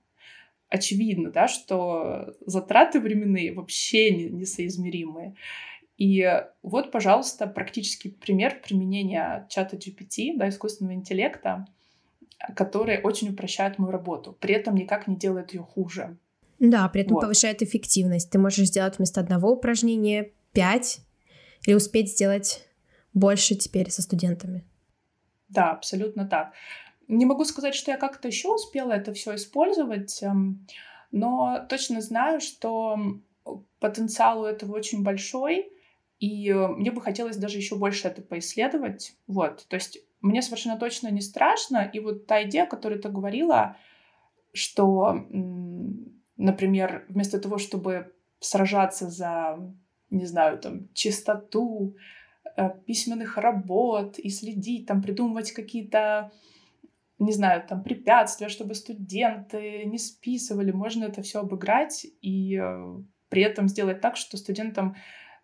Очевидно, 0.70 1.32
да, 1.32 1.48
что 1.48 2.36
затраты 2.46 3.00
временные 3.00 3.54
вообще 3.54 4.12
не, 4.12 4.26
несоизмеримые. 4.26 5.36
И 5.98 6.44
вот, 6.62 6.92
пожалуйста, 6.92 7.48
практический 7.48 8.10
пример 8.10 8.62
применения 8.62 9.48
чата 9.50 9.78
GPT, 9.78 10.38
да, 10.38 10.50
искусственного 10.50 10.94
интеллекта, 10.94 11.66
который 12.56 13.02
очень 13.02 13.30
упрощает 13.30 13.80
мою 13.80 13.92
работу, 13.92 14.38
при 14.40 14.54
этом 14.54 14.76
никак 14.76 15.08
не 15.08 15.16
делает 15.16 15.54
ее 15.54 15.62
хуже. 15.62 16.18
Да, 16.60 16.88
при 16.90 17.02
этом 17.02 17.16
вот. 17.16 17.22
повышает 17.22 17.62
эффективность. 17.62 18.30
Ты 18.30 18.38
можешь 18.38 18.68
сделать 18.68 18.98
вместо 18.98 19.22
одного 19.22 19.52
упражнения 19.52 20.32
пять 20.58 21.02
или 21.68 21.76
успеть 21.76 22.10
сделать 22.10 22.68
больше 23.14 23.54
теперь 23.54 23.92
со 23.92 24.02
студентами. 24.02 24.66
Да, 25.50 25.70
абсолютно 25.70 26.26
так. 26.26 26.54
Не 27.08 27.28
могу 27.28 27.46
сказать, 27.46 27.76
что 27.76 27.92
я 27.92 27.98
как-то 27.98 28.28
еще 28.28 28.52
успела 28.52 28.92
это 28.94 29.14
все 29.14 29.36
использовать, 29.36 30.24
эм, 30.24 30.66
но 31.12 31.64
точно 31.70 32.02
знаю, 32.02 32.42
что 32.42 32.98
потенциал 33.80 34.42
у 34.42 34.46
этого 34.46 34.76
очень 34.76 35.04
большой, 35.04 35.72
и 36.20 36.52
мне 36.52 36.90
бы 36.90 37.02
хотелось 37.02 37.38
даже 37.38 37.58
еще 37.58 37.76
больше 37.76 38.08
это 38.08 38.24
поисследовать. 38.24 39.16
Вот, 39.28 39.64
то 39.70 39.76
есть 39.76 40.00
мне 40.22 40.42
совершенно 40.42 40.80
точно 40.80 41.10
не 41.10 41.22
страшно, 41.22 41.88
и 41.94 42.00
вот 42.00 42.26
та 42.26 42.42
идея, 42.46 42.64
о 42.64 42.68
которой 42.68 42.98
ты 42.98 43.10
говорила, 43.10 43.78
что, 44.54 45.28
например, 46.36 47.06
вместо 47.10 47.40
того, 47.40 47.60
чтобы 47.60 48.12
сражаться 48.40 49.08
за 49.08 49.60
не 50.10 50.26
знаю, 50.26 50.60
там, 50.60 50.90
чистоту 50.94 51.96
э, 52.56 52.70
письменных 52.86 53.38
работ 53.38 54.20
и 54.20 54.30
следить, 54.30 54.86
там, 54.86 55.02
придумывать 55.02 55.52
какие-то, 55.52 56.32
не 57.20 57.32
знаю, 57.32 57.66
там, 57.68 57.84
препятствия, 57.84 58.50
чтобы 58.50 58.76
студенты 58.76 59.86
не 59.86 59.98
списывали. 59.98 60.72
Можно 60.72 61.06
это 61.06 61.22
все 61.22 61.40
обыграть 61.42 62.06
и 62.22 62.58
э, 62.58 62.98
при 63.30 63.42
этом 63.42 63.68
сделать 63.68 64.02
так, 64.02 64.16
что 64.16 64.38
студентам 64.38 64.96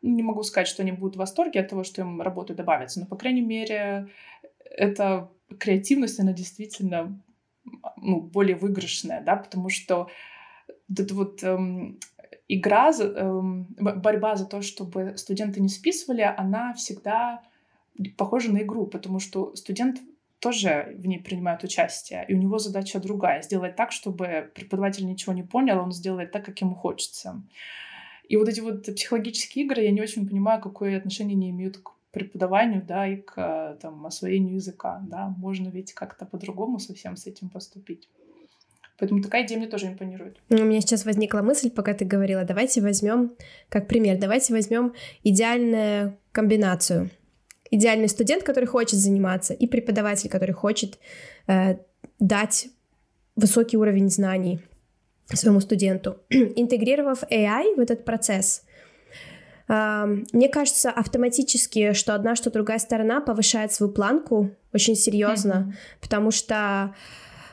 ну, 0.02 0.16
не 0.16 0.24
могу 0.24 0.44
сказать, 0.44 0.68
что 0.68 0.84
они 0.84 0.92
будут 0.92 1.16
в 1.16 1.20
восторге 1.20 1.62
от 1.62 1.70
того, 1.70 1.84
что 1.84 2.02
им 2.02 2.22
работы 2.22 2.54
добавится, 2.54 3.00
но, 3.00 3.06
по 3.06 3.16
крайней 3.16 3.42
мере, 3.42 4.10
эта 4.66 5.30
креативность, 5.60 6.20
она 6.20 6.34
действительно 6.34 7.22
ну, 7.98 8.20
более 8.22 8.58
выигрышная, 8.58 9.22
да, 9.22 9.38
потому 9.38 9.70
что 9.70 10.10
это 10.90 11.14
вот 11.16 11.42
эм, 11.44 12.00
игра, 12.48 12.92
эм, 12.92 13.68
борьба 13.78 14.36
за 14.36 14.46
то, 14.46 14.62
чтобы 14.62 15.14
студенты 15.18 15.62
не 15.62 15.70
списывали, 15.70 16.22
она 16.22 16.74
всегда 16.74 17.42
похожа 18.18 18.52
на 18.52 18.60
игру, 18.60 18.88
потому 18.88 19.20
что 19.20 19.56
студент 19.56 20.00
тоже 20.40 20.96
в 20.98 21.08
ней 21.08 21.20
принимает 21.20 21.64
участие, 21.64 22.26
и 22.28 22.34
у 22.34 22.38
него 22.38 22.60
задача 22.60 23.00
другая— 23.00 23.42
сделать 23.44 23.76
так, 23.76 23.92
чтобы 23.92 24.52
преподаватель 24.54 25.06
ничего 25.06 25.32
не 25.34 25.44
понял, 25.44 25.80
он 25.80 25.94
сделает 25.94 26.32
так, 26.32 26.44
как 26.46 26.60
ему 26.60 26.76
хочется. 26.76 27.42
И 28.28 28.36
вот 28.36 28.50
эти 28.50 28.60
вот 28.60 28.84
психологические 28.84 29.66
игры, 29.66 29.84
я 29.84 29.92
не 29.92 30.02
очень 30.02 30.28
понимаю, 30.28 30.62
какое 30.62 30.98
отношение 30.98 31.36
они 31.36 31.50
имеют 31.52 31.78
к 31.78 31.92
преподаванию, 32.12 32.84
да, 32.86 33.08
и 33.08 33.18
к 33.18 33.78
там, 33.82 34.06
освоению 34.06 34.56
языка, 34.56 35.02
да. 35.08 35.34
Можно 35.38 35.70
ведь 35.70 35.94
как-то 35.94 36.26
по-другому 36.26 36.80
совсем 36.80 37.16
с 37.16 37.26
этим 37.26 37.50
поступить. 37.50 38.10
Поэтому 39.00 39.24
такая 39.24 39.46
идея 39.46 39.58
мне 39.58 39.68
тоже 39.68 39.88
импонирует. 39.88 40.38
У 40.50 40.56
меня 40.56 40.80
сейчас 40.82 41.06
возникла 41.06 41.42
мысль, 41.42 41.70
пока 41.70 41.94
ты 41.94 42.06
говорила, 42.06 42.44
давайте 42.44 42.82
возьмем, 42.82 43.34
как 43.70 43.88
пример, 43.88 44.18
давайте 44.18 44.54
возьмем 44.54 44.94
идеальную 45.24 46.18
комбинацию. 46.32 47.10
Идеальный 47.72 48.08
студент, 48.08 48.44
который 48.44 48.66
хочет 48.66 49.00
заниматься, 49.00 49.54
и 49.54 49.66
преподаватель, 49.66 50.30
который 50.30 50.54
хочет 50.54 51.00
э, 51.48 51.78
дать 52.20 52.68
высокий 53.36 53.78
уровень 53.78 54.10
знаний 54.10 54.60
своему 55.34 55.60
студенту. 55.60 56.18
Интегрировав 56.30 57.24
AI 57.24 57.76
в 57.76 57.80
этот 57.80 58.06
процесс, 58.06 58.64
э, 59.70 60.06
мне 60.32 60.50
кажется 60.50 60.92
автоматически, 60.92 61.94
что 61.94 62.14
одна, 62.14 62.36
что 62.36 62.52
другая 62.52 62.78
сторона 62.78 63.22
повышает 63.22 63.72
свою 63.74 63.92
планку 63.92 64.52
очень 64.72 64.96
серьезно, 64.96 65.54
mm-hmm. 65.54 66.02
потому 66.02 66.30
что 66.30 66.94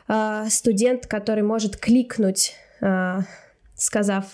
а, 0.07 0.49
студент, 0.49 1.07
который 1.07 1.43
может 1.43 1.77
кликнуть, 1.77 2.55
а, 2.81 3.21
сказав, 3.75 4.25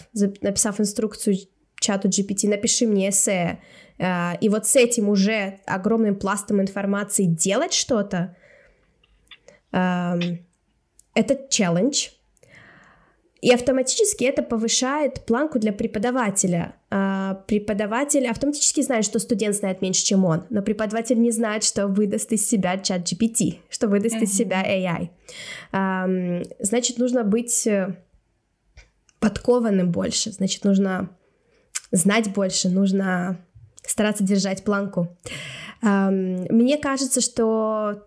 написав 0.41 0.79
инструкцию 0.79 1.37
чату 1.79 2.07
GPT, 2.09 2.49
напиши 2.49 2.87
мне 2.87 3.09
эссе, 3.09 3.59
а, 3.99 4.37
и 4.41 4.49
вот 4.49 4.67
с 4.67 4.75
этим 4.75 5.09
уже 5.09 5.59
огромным 5.65 6.15
пластом 6.15 6.61
информации 6.61 7.25
делать 7.25 7.73
что-то, 7.73 8.35
это 9.71 10.39
челлендж, 11.49 12.07
и 13.41 13.51
автоматически 13.51 14.23
это 14.23 14.41
повышает 14.41 15.25
планку 15.25 15.59
для 15.59 15.71
преподавателя. 15.71 16.75
А, 16.89 17.35
преподаватель 17.47 18.25
автоматически 18.27 18.81
знает, 18.81 19.05
что 19.05 19.19
студент 19.19 19.55
знает 19.55 19.81
меньше, 19.81 20.03
чем 20.03 20.25
он, 20.25 20.45
но 20.49 20.61
преподаватель 20.61 21.19
не 21.19 21.31
знает, 21.31 21.63
что 21.63 21.87
выдаст 21.87 22.31
из 22.31 22.47
себя 22.47 22.77
чат 22.79 23.01
GPT, 23.01 23.57
что 23.69 23.87
выдаст 23.87 24.15
mm-hmm. 24.15 24.23
из 24.23 24.33
себя 24.35 24.63
AI. 24.63 25.09
А, 25.71 26.07
значит, 26.59 26.97
нужно 26.97 27.23
быть 27.23 27.67
э, 27.67 27.95
подкованным 29.19 29.91
больше, 29.91 30.31
значит, 30.31 30.63
нужно 30.63 31.09
знать 31.91 32.33
больше, 32.33 32.69
нужно 32.69 33.37
стараться 33.83 34.23
держать 34.23 34.63
планку. 34.63 35.15
А, 35.83 36.09
мне 36.09 36.77
кажется, 36.77 37.21
что 37.21 38.03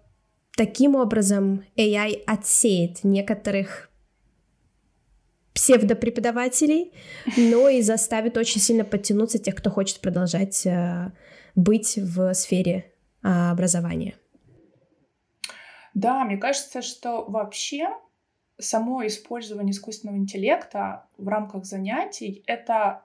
таким 0.56 0.96
образом 0.96 1.64
AI 1.76 2.22
отсеет 2.26 3.04
некоторых 3.04 3.89
псевдопреподавателей, 5.60 6.94
но 7.36 7.68
и 7.68 7.82
заставит 7.82 8.38
очень 8.38 8.62
сильно 8.62 8.82
подтянуться 8.82 9.38
тех, 9.38 9.54
кто 9.54 9.70
хочет 9.70 10.00
продолжать 10.00 10.64
э, 10.64 11.12
быть 11.54 11.98
в 11.98 12.32
сфере 12.32 12.94
а, 13.22 13.50
образования. 13.50 14.14
Да, 15.92 16.24
мне 16.24 16.38
кажется, 16.38 16.80
что 16.80 17.26
вообще 17.26 17.90
само 18.58 19.06
использование 19.06 19.72
искусственного 19.72 20.16
интеллекта 20.16 21.06
в 21.18 21.28
рамках 21.28 21.66
занятий— 21.66 22.42
это 22.46 23.04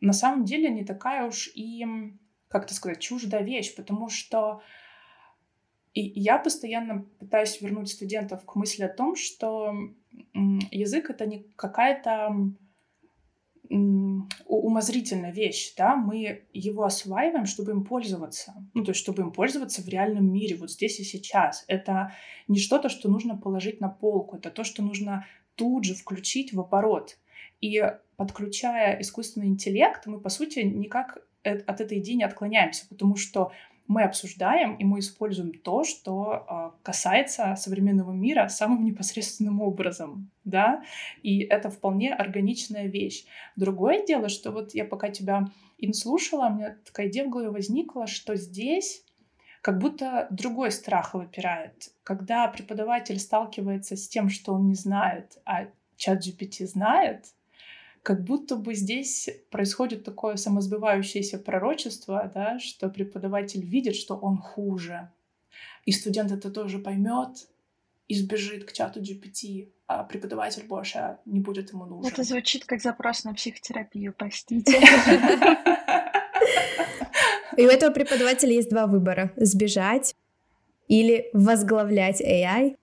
на 0.00 0.12
самом 0.12 0.44
деле 0.44 0.68
не 0.70 0.84
такая 0.84 1.24
уж 1.24 1.48
и, 1.54 1.86
как 2.48 2.64
это 2.64 2.74
сказать, 2.74 2.98
чуждая 2.98 3.44
вещь, 3.44 3.76
потому 3.76 4.08
что 4.08 4.60
и 5.96 6.20
я 6.20 6.38
постоянно 6.38 7.06
пытаюсь 7.18 7.58
вернуть 7.62 7.88
студентов 7.88 8.44
к 8.44 8.54
мысли 8.56 8.82
о 8.82 8.92
том, 8.92 9.16
что 9.16 9.72
язык— 10.70 11.10
это 11.10 11.26
не 11.26 11.46
какая-то 11.56 12.34
умозрительная 14.46 15.32
вещь, 15.32 15.74
да, 15.76 15.96
мы 15.96 16.42
его 16.52 16.84
осваиваем, 16.84 17.46
чтобы 17.46 17.72
им 17.72 17.84
пользоваться, 17.84 18.54
ну, 18.74 18.84
то 18.84 18.90
есть 18.90 19.00
чтобы 19.00 19.22
им 19.22 19.32
пользоваться 19.32 19.82
в 19.82 19.88
реальном 19.88 20.32
мире, 20.32 20.56
вот 20.56 20.70
здесь 20.70 21.00
и 21.00 21.04
сейчас. 21.04 21.64
Это 21.66 22.12
не 22.46 22.58
что-то, 22.58 22.88
что 22.88 23.08
нужно 23.08 23.36
положить 23.36 23.80
на 23.80 23.88
полку, 23.88 24.36
это 24.36 24.50
то, 24.50 24.62
что 24.62 24.82
нужно 24.82 25.26
тут 25.56 25.84
же 25.84 25.94
включить 25.94 26.52
в 26.52 26.60
оборот. 26.60 27.18
И 27.60 27.82
подключая 28.16 29.00
искусственный 29.00 29.48
интеллект, 29.48 30.06
мы, 30.06 30.20
по 30.20 30.28
сути, 30.28 30.60
никак 30.60 31.18
от 31.42 31.80
этой 31.80 31.98
идеи 31.98 32.14
не 32.14 32.24
отклоняемся, 32.24 32.86
потому 32.88 33.16
что 33.16 33.52
мы 33.88 34.02
обсуждаем 34.02 34.74
и 34.76 34.84
мы 34.84 34.98
используем 34.98 35.52
то, 35.52 35.84
что 35.84 36.46
э, 36.48 36.70
касается 36.82 37.54
современного 37.56 38.12
мира 38.12 38.48
самым 38.48 38.84
непосредственным 38.84 39.60
образом, 39.60 40.30
да, 40.44 40.82
и 41.22 41.40
это 41.40 41.70
вполне 41.70 42.14
органичная 42.14 42.86
вещь. 42.86 43.24
Другое 43.56 44.04
дело, 44.04 44.28
что 44.28 44.50
вот 44.50 44.74
я 44.74 44.84
пока 44.84 45.10
тебя 45.10 45.46
им 45.78 45.92
слушала, 45.92 46.46
у 46.46 46.54
меня 46.54 46.76
такая 46.84 47.08
идея 47.08 47.26
в 47.26 47.30
голове 47.30 47.50
возникла, 47.50 48.06
что 48.06 48.36
здесь 48.36 49.04
как 49.62 49.78
будто 49.78 50.28
другой 50.30 50.70
страх 50.70 51.14
выпирает. 51.14 51.90
Когда 52.04 52.46
преподаватель 52.48 53.18
сталкивается 53.18 53.96
с 53.96 54.08
тем, 54.08 54.28
что 54.28 54.54
он 54.54 54.68
не 54.68 54.74
знает, 54.74 55.38
а 55.44 55.66
чат 55.96 56.24
GPT 56.24 56.66
знает, 56.66 57.26
как 58.06 58.22
будто 58.22 58.54
бы 58.54 58.72
здесь 58.74 59.28
происходит 59.50 60.04
такое 60.04 60.36
самосбывающееся 60.36 61.38
пророчество, 61.40 62.30
да, 62.32 62.60
что 62.60 62.88
преподаватель 62.88 63.64
видит, 63.64 63.96
что 63.96 64.14
он 64.14 64.38
хуже. 64.38 65.10
И 65.86 65.90
студент 65.90 66.30
это 66.30 66.52
тоже 66.52 66.78
поймет 66.78 67.48
и 68.06 68.14
сбежит 68.14 68.64
к 68.64 68.72
чату 68.72 69.00
GPT, 69.00 69.72
а 69.88 70.04
преподаватель 70.04 70.64
больше 70.68 71.18
не 71.24 71.40
будет 71.40 71.72
ему 71.72 71.84
нужен. 71.84 72.12
Это 72.12 72.22
звучит 72.22 72.64
как 72.64 72.80
запрос 72.80 73.24
на 73.24 73.34
психотерапию, 73.34 74.14
простите. 74.16 74.80
И 77.56 77.66
у 77.66 77.68
этого 77.68 77.92
преподавателя 77.92 78.52
есть 78.52 78.70
два 78.70 78.86
выбора. 78.86 79.32
Сбежать 79.34 80.14
или 80.86 81.28
возглавлять 81.32 82.20
AI, 82.20 82.76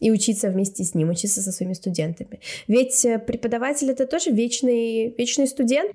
и 0.00 0.10
учиться 0.10 0.50
вместе 0.50 0.82
с 0.82 0.94
ним, 0.94 1.10
учиться 1.10 1.42
со 1.42 1.52
своими 1.52 1.74
студентами. 1.74 2.40
Ведь 2.66 3.04
э, 3.04 3.18
преподаватель 3.18 3.90
это 3.90 4.06
тоже 4.06 4.30
вечный, 4.30 5.14
вечный 5.16 5.46
студент, 5.46 5.94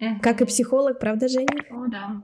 mm-hmm. 0.00 0.20
как 0.20 0.40
и 0.40 0.46
психолог, 0.46 0.98
правда, 0.98 1.28
Женя? 1.28 1.46
О, 1.70 1.86
да. 1.86 2.22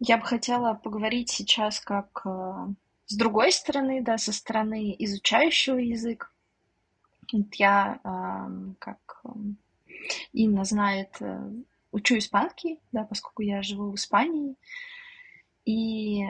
Я 0.00 0.18
бы 0.18 0.24
хотела 0.24 0.74
поговорить 0.74 1.30
сейчас 1.30 1.80
как 1.80 2.22
э, 2.26 2.66
с 3.06 3.16
другой 3.16 3.52
стороны, 3.52 4.02
да, 4.02 4.18
со 4.18 4.32
стороны 4.32 4.94
изучающего 4.98 5.78
язык. 5.78 6.32
Вот 7.32 7.54
я, 7.54 8.00
э, 8.04 8.74
как 8.80 9.20
э, 9.24 9.28
Инна 10.32 10.64
знает, 10.64 11.16
э, 11.20 11.50
учу 11.92 12.18
испанский, 12.18 12.80
да, 12.92 13.04
поскольку 13.04 13.42
я 13.42 13.62
живу 13.62 13.90
в 13.90 13.94
Испании. 13.94 14.56
И 15.64 16.24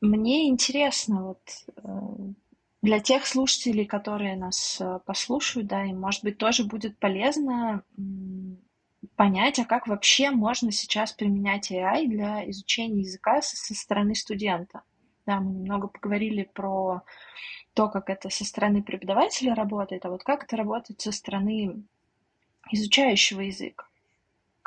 мне 0.00 0.48
интересно 0.48 1.26
вот 1.26 1.42
э, 1.76 2.32
для 2.82 3.00
тех 3.00 3.26
слушателей, 3.26 3.84
которые 3.84 4.36
нас 4.36 4.80
э, 4.80 5.00
послушают, 5.04 5.68
да, 5.68 5.84
им, 5.84 6.00
может 6.00 6.24
быть, 6.24 6.38
тоже 6.38 6.64
будет 6.64 6.98
полезно 6.98 7.84
понять, 9.16 9.58
а 9.58 9.64
как 9.64 9.86
вообще 9.86 10.30
можно 10.30 10.72
сейчас 10.72 11.12
применять 11.12 11.70
AI 11.70 12.06
для 12.06 12.48
изучения 12.50 13.00
языка 13.00 13.42
со 13.42 13.74
стороны 13.74 14.14
студента. 14.14 14.82
Да, 15.26 15.40
мы 15.40 15.52
немного 15.52 15.88
поговорили 15.88 16.44
про 16.54 17.02
то, 17.74 17.88
как 17.88 18.08
это 18.08 18.30
со 18.30 18.44
стороны 18.44 18.82
преподавателя 18.82 19.54
работает, 19.54 20.06
а 20.06 20.10
вот 20.10 20.24
как 20.24 20.44
это 20.44 20.56
работает 20.56 21.00
со 21.00 21.12
стороны 21.12 21.84
изучающего 22.70 23.42
язык 23.42 23.89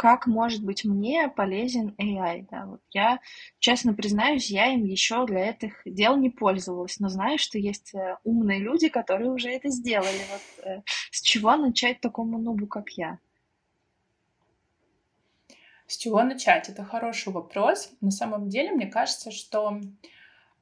как 0.03 0.27
может 0.27 0.65
быть 0.65 0.83
мне 0.83 1.29
полезен 1.29 1.95
AI. 1.97 2.45
Да? 2.51 2.65
Вот 2.65 2.81
я, 2.91 3.21
честно 3.59 3.93
признаюсь, 3.93 4.51
я 4.51 4.73
им 4.73 4.83
еще 4.83 5.25
для 5.25 5.51
этих 5.51 5.81
дел 5.85 6.17
не 6.17 6.29
пользовалась, 6.29 6.99
но 6.99 7.07
знаю, 7.07 7.39
что 7.39 7.57
есть 7.57 7.95
э, 7.95 8.17
умные 8.25 8.59
люди, 8.59 8.89
которые 8.89 9.31
уже 9.31 9.49
это 9.49 9.69
сделали. 9.69 10.19
Вот, 10.29 10.65
э, 10.65 10.81
с 11.09 11.21
чего 11.21 11.55
начать 11.55 12.01
такому 12.01 12.37
нубу, 12.37 12.67
как 12.67 12.89
я? 12.89 13.17
С 15.87 15.95
чего 15.95 16.21
начать? 16.23 16.67
Это 16.67 16.83
хороший 16.83 17.31
вопрос. 17.31 17.89
На 18.01 18.11
самом 18.11 18.49
деле, 18.49 18.73
мне 18.73 18.87
кажется, 18.87 19.31
что 19.31 19.79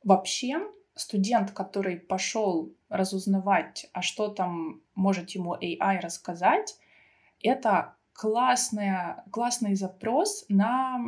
вообще 0.03 0.59
студент, 0.93 1.49
который 1.49 1.97
пошел 1.97 2.75
разузнавать, 2.89 3.87
а 3.91 4.03
что 4.03 4.27
там 4.27 4.83
может 4.93 5.31
ему 5.31 5.55
AI 5.55 5.99
рассказать, 5.99 6.77
это 7.41 7.95
классная, 8.21 9.23
классный 9.31 9.73
запрос 9.73 10.45
на 10.47 10.99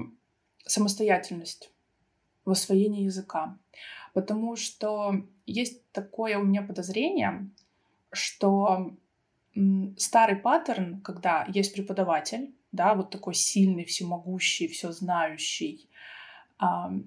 самостоятельность 0.66 1.72
в 2.44 2.50
освоении 2.50 3.04
языка. 3.04 3.60
Потому 4.14 4.56
что 4.56 5.24
есть 5.46 5.88
такое 5.92 6.40
у 6.40 6.44
меня 6.44 6.64
подозрение, 6.64 7.52
что 8.12 8.96
старый 9.96 10.38
паттерн, 10.38 11.02
когда 11.02 11.46
есть 11.54 11.76
преподаватель, 11.76 12.56
да, 12.72 12.96
вот 12.96 13.12
такой 13.12 13.36
сильный, 13.36 13.86
всемогущий, 13.86 14.68
все 14.68 14.92
знающий, 14.92 15.88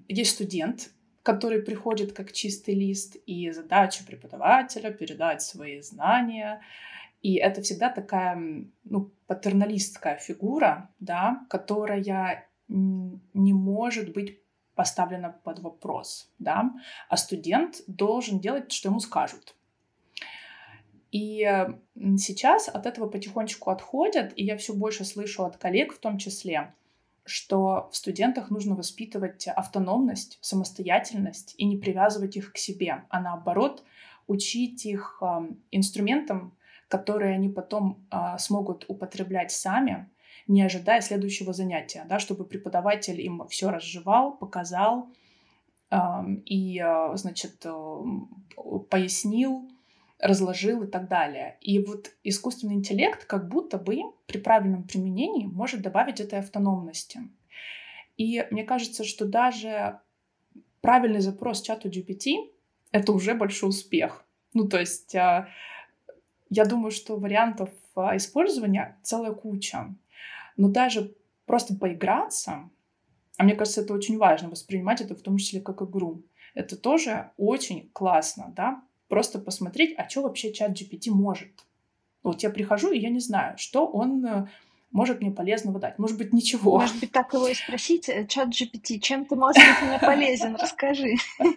есть 0.07 0.35
студент, 0.35 0.89
который 1.21 1.61
приходит 1.61 2.13
как 2.13 2.31
чистый 2.31 2.75
лист, 2.75 3.17
и 3.25 3.51
задача 3.51 4.05
преподавателя 4.05 4.89
передать 4.89 5.41
свои 5.41 5.81
знания, 5.81 6.61
и 7.27 7.33
это 7.33 7.61
всегда 7.61 7.89
такая, 7.89 8.37
ну, 8.85 9.11
патерналистская 9.25 10.15
фигура, 10.15 10.89
да, 11.01 11.45
которая 11.49 12.47
не 12.69 13.53
может 13.53 14.13
быть 14.13 14.39
поставлена 14.75 15.37
под 15.43 15.59
вопрос, 15.59 16.31
да, 16.39 16.71
а 17.09 17.17
студент 17.17 17.81
должен 17.85 18.39
делать, 18.39 18.71
что 18.71 18.87
ему 18.87 19.01
скажут. 19.01 19.55
И 21.11 21.45
сейчас 22.17 22.69
от 22.69 22.85
этого 22.85 23.09
потихонечку 23.09 23.71
отходят, 23.71 24.31
и 24.37 24.45
я 24.45 24.55
все 24.55 24.73
больше 24.73 25.03
слышу 25.03 25.43
от 25.43 25.57
коллег 25.57 25.93
в 25.93 25.99
том 25.99 26.17
числе, 26.19 26.73
что 27.25 27.89
в 27.91 27.97
студентах 27.97 28.51
нужно 28.51 28.73
воспитывать 28.73 29.49
автономность, 29.49 30.37
самостоятельность 30.39 31.55
и 31.57 31.65
не 31.65 31.75
привязывать 31.75 32.37
их 32.37 32.53
к 32.53 32.57
себе, 32.57 33.03
а 33.09 33.19
наоборот 33.19 33.83
учить 34.27 34.85
их 34.85 35.21
инструментам, 35.71 36.56
которые 36.87 37.33
они 37.35 37.49
потом 37.49 38.05
а, 38.09 38.37
смогут 38.37 38.85
употреблять 38.87 39.51
сами, 39.51 40.09
не 40.47 40.61
ожидая 40.61 41.01
следующего 41.01 41.53
занятия, 41.53 42.05
да, 42.07 42.19
чтобы 42.19 42.45
преподаватель 42.45 43.19
им 43.19 43.45
все 43.49 43.69
разжевал, 43.69 44.37
показал 44.37 45.09
э, 45.91 45.97
и, 46.45 46.79
э, 46.79 47.17
значит, 47.17 47.65
э, 47.65 48.03
пояснил, 48.89 49.69
разложил 50.19 50.83
и 50.83 50.87
так 50.87 51.09
далее. 51.09 51.57
И 51.61 51.79
вот 51.79 52.11
искусственный 52.23 52.75
интеллект 52.75 53.25
как 53.25 53.49
будто 53.49 53.77
бы 53.77 54.01
при 54.25 54.37
правильном 54.37 54.83
применении 54.83 55.45
может 55.45 55.81
добавить 55.81 56.21
этой 56.21 56.39
автономности. 56.39 57.21
И 58.15 58.45
мне 58.49 58.63
кажется, 58.63 59.03
что 59.03 59.25
даже 59.25 59.99
правильный 60.81 61.19
запрос 61.19 61.61
чату 61.61 61.89
GPT— 61.89 62.49
это 62.91 63.11
уже 63.11 63.35
большой 63.35 63.69
успех. 63.69 64.25
Ну, 64.53 64.67
то 64.67 64.79
есть 64.79 65.13
э, 65.13 65.47
я 66.49 66.65
думаю, 66.65 66.91
что 66.91 67.17
вариантов 67.17 67.69
а, 67.95 68.15
использования 68.17 68.97
целая 69.03 69.33
куча. 69.33 69.93
Но 70.55 70.69
даже 70.69 71.15
просто 71.45 71.75
поиграться, 71.75 72.69
а 73.37 73.43
мне 73.43 73.55
кажется, 73.55 73.81
это 73.81 73.93
очень 73.93 74.17
важно, 74.17 74.49
воспринимать 74.49 75.01
это 75.01 75.15
в 75.15 75.21
том 75.21 75.37
числе 75.37 75.61
как 75.61 75.81
игру. 75.81 76.23
Это 76.53 76.75
тоже 76.75 77.31
очень 77.37 77.89
классно, 77.93 78.51
да? 78.55 78.81
Просто 79.07 79.39
посмотреть, 79.39 79.93
а 79.97 80.09
что 80.09 80.23
вообще 80.23 80.51
чат 80.51 80.71
GPT 80.71 81.11
может. 81.11 81.51
Вот 82.23 82.41
я 82.43 82.49
прихожу, 82.49 82.91
и 82.91 82.99
я 82.99 83.09
не 83.09 83.19
знаю, 83.19 83.57
что 83.57 83.87
он 83.87 84.25
э, 84.25 84.47
может 84.91 85.21
мне 85.21 85.31
полезного 85.31 85.79
дать. 85.79 85.99
Может 85.99 86.17
быть, 86.17 86.33
ничего. 86.33 86.79
Может 86.79 86.99
быть, 86.99 87.11
так 87.11 87.33
его 87.33 87.47
и 87.47 87.53
спросить, 87.53 88.09
э, 88.09 88.25
чат 88.27 88.49
GPT, 88.49 88.99
чем 88.99 89.25
ты 89.25 89.35
можешь 89.35 89.63
быть 89.63 89.89
мне 89.89 89.99
полезен? 89.99 90.55
Расскажи. 90.59 91.15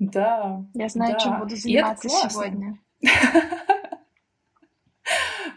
Да. 0.00 0.64
Я 0.74 0.88
знаю, 0.88 1.12
да. 1.12 1.18
чем 1.18 1.38
буду 1.38 1.54
заниматься 1.54 2.08
сегодня. 2.08 2.78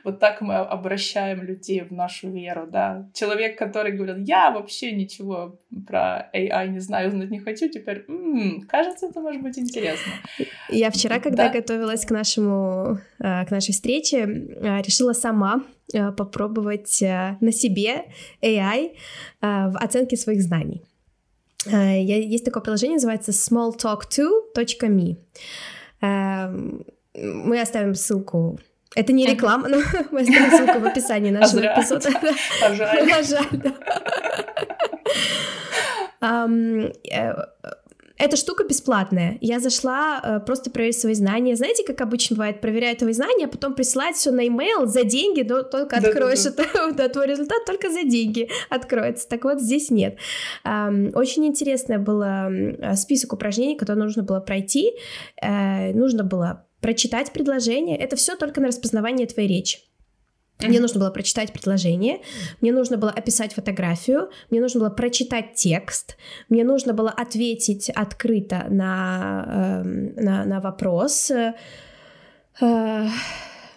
Вот 0.04 0.20
так 0.20 0.42
мы 0.42 0.56
обращаем 0.56 1.44
людей 1.44 1.82
в 1.82 1.92
нашу 1.92 2.30
веру, 2.30 2.68
да. 2.70 3.10
Человек, 3.14 3.58
который 3.58 3.94
говорил, 3.94 4.18
я 4.18 4.52
вообще 4.52 4.92
ничего 4.92 5.60
про 5.88 6.30
AI 6.34 6.68
не 6.68 6.80
знаю, 6.80 7.12
знать 7.12 7.32
не 7.32 7.40
хочу, 7.40 7.70
теперь, 7.70 8.04
м-м, 8.10 8.64
кажется, 8.68 9.08
это 9.08 9.22
может 9.22 9.42
быть 9.42 9.58
интересно. 9.58 10.12
Я 10.70 10.90
вчера, 10.92 11.20
когда 11.20 11.48
да? 11.48 11.54
готовилась 11.54 12.06
к 12.06 12.12
нашему, 12.12 13.00
э, 13.20 13.46
к 13.46 13.52
нашей 13.52 13.72
встрече, 13.72 14.18
э, 14.18 14.82
решила 14.82 15.14
сама 15.14 15.64
э, 15.94 16.12
попробовать 16.12 17.00
на 17.02 17.52
себе 17.52 18.06
AI 18.42 18.98
в 19.42 19.78
оценке 19.78 20.18
своих 20.18 20.42
знаний. 20.42 20.82
Есть 21.66 22.46
такое 22.46 22.62
приложение, 22.62 22.96
называется 22.96 23.32
smalltalk2.me. 23.32 25.18
Мы 27.16 27.62
оставим 27.62 27.96
ссылку 27.96 28.60
это 28.96 29.12
не 29.12 29.26
реклама, 29.26 29.70
но 29.70 29.78
мы 30.12 30.22
оставим 30.22 30.52
ссылку 30.52 30.80
в 30.80 30.86
описании 30.86 31.32
нашего 31.32 31.62
эпизода. 31.62 32.10
Пожалуйста. 32.62 33.24
Жаль. 33.24 33.74
Э, 38.18 38.26
эта 38.26 38.38
штука 38.38 38.64
бесплатная. 38.64 39.38
Я 39.42 39.60
зашла 39.60 40.22
э, 40.24 40.40
просто 40.46 40.70
проверить 40.70 41.00
свои 41.00 41.14
знания. 41.14 41.56
Знаете, 41.56 41.84
как 41.84 42.02
обычно 42.02 42.36
бывает, 42.36 42.62
проверяет 42.62 43.00
твои 43.00 43.14
знания, 43.14 43.46
а 43.46 43.50
потом 43.50 43.74
присылает 43.76 44.16
все 44.16 44.32
на 44.32 44.42
e-mail 44.42 44.86
за 44.86 45.04
деньги, 45.04 45.42
но 45.42 45.64
только 45.64 45.98
откроешь 45.98 46.44
да, 46.44 46.52
да, 46.52 46.64
да. 46.64 46.70
это, 46.70 46.94
да, 46.96 47.10
твой 47.10 47.28
результат 47.28 47.66
только 47.66 47.90
за 47.90 48.04
деньги 48.04 48.50
откроется. 48.70 49.28
Так 49.28 49.44
вот, 49.44 49.62
здесь 49.62 49.90
нет. 49.90 50.18
Очень 50.64 51.46
интересное 51.46 52.00
было 52.00 52.50
список 52.96 53.34
упражнений, 53.34 53.76
которые 53.76 54.04
нужно 54.04 54.24
было 54.24 54.40
пройти. 54.40 54.94
Э, 55.42 55.94
нужно 55.94 56.24
было 56.24 56.66
прочитать 56.82 57.32
предложение. 57.32 57.98
Это 57.98 58.16
все 58.16 58.36
только 58.36 58.62
на 58.62 58.68
распознавание 58.68 59.28
твоей 59.28 59.48
речи. 59.48 59.80
Мне 60.60 60.80
нужно 60.80 61.00
было 61.00 61.10
прочитать 61.12 61.52
предложение, 61.52 62.20
мне 62.62 62.72
нужно 62.72 62.98
было 62.98 63.12
описать 63.12 63.54
фотографию, 63.54 64.30
мне 64.50 64.62
нужно 64.62 64.80
было 64.82 64.90
прочитать 64.90 65.56
текст, 65.56 66.18
мне 66.50 66.64
нужно 66.64 66.94
было 66.94 67.10
ответить 67.10 67.90
открыто 67.90 68.66
на, 68.70 69.82
э, 69.84 69.84
на, 70.22 70.46
на 70.46 70.60
вопрос, 70.62 71.32
э, 71.32 71.54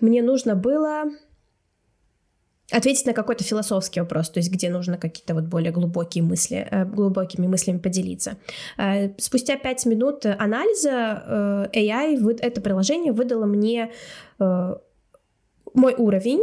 мне 0.01 0.23
нужно 0.23 0.55
было 0.55 1.05
ответить 2.71 3.07
на 3.07 3.13
какой-то 3.13 3.43
философский 3.43 4.01
вопрос, 4.01 4.31
то 4.31 4.39
есть 4.39 4.53
где 4.53 4.71
нужно 4.71 4.99
какие-то 4.99 5.35
вот 5.35 5.45
более 5.45 5.73
глубокие 5.73 6.23
мысли, 6.23 6.69
э, 6.71 6.85
глубокими 6.85 7.47
мыслями 7.49 7.79
поделиться. 7.79 8.37
Э, 8.77 9.11
спустя 9.19 9.57
пять 9.57 9.87
минут 9.87 10.25
анализа 10.27 11.69
AI, 11.75 12.39
это 12.41 12.61
приложение 12.61 13.13
выдало 13.13 13.47
мне 13.47 13.91
мой 15.75 15.95
уровень 15.95 16.43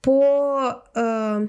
по 0.00 0.82
э, 0.94 1.46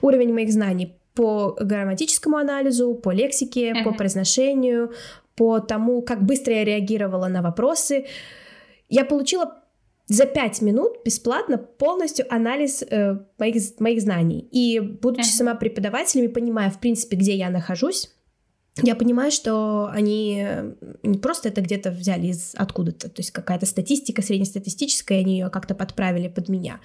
уровень 0.00 0.32
моих 0.32 0.52
знаний 0.52 0.96
по 1.14 1.56
грамматическому 1.60 2.36
анализу, 2.36 2.94
по 2.94 3.12
лексике, 3.12 3.72
uh-huh. 3.72 3.84
по 3.84 3.92
произношению, 3.92 4.92
по 5.36 5.60
тому, 5.60 6.02
как 6.02 6.24
быстро 6.24 6.54
я 6.54 6.64
реагировала 6.64 7.28
на 7.28 7.40
вопросы. 7.42 8.06
Я 8.88 9.04
получила 9.04 9.62
за 10.06 10.26
пять 10.26 10.60
минут 10.60 10.98
бесплатно 11.04 11.56
полностью 11.56 12.26
анализ 12.28 12.82
э, 12.82 13.18
моих, 13.38 13.80
моих 13.80 14.02
знаний. 14.02 14.48
И 14.50 14.80
будучи 14.80 15.28
uh-huh. 15.28 15.38
сама 15.38 15.54
преподавателем 15.54 16.24
и 16.26 16.28
понимая, 16.28 16.70
в 16.70 16.80
принципе, 16.80 17.16
где 17.16 17.34
я 17.36 17.48
нахожусь, 17.50 18.10
я 18.82 18.96
понимаю, 18.96 19.30
что 19.30 19.88
они 19.92 20.46
не 21.02 21.18
просто 21.18 21.48
это 21.48 21.60
где-то 21.60 21.90
взяли 21.90 22.26
из 22.28 22.54
откуда-то, 22.56 23.08
то 23.08 23.20
есть 23.20 23.30
какая-то 23.30 23.66
статистика 23.66 24.20
среднестатистическая, 24.20 25.20
они 25.20 25.38
ее 25.38 25.48
как-то 25.48 25.74
подправили 25.74 26.28
под 26.28 26.48
меня. 26.48 26.80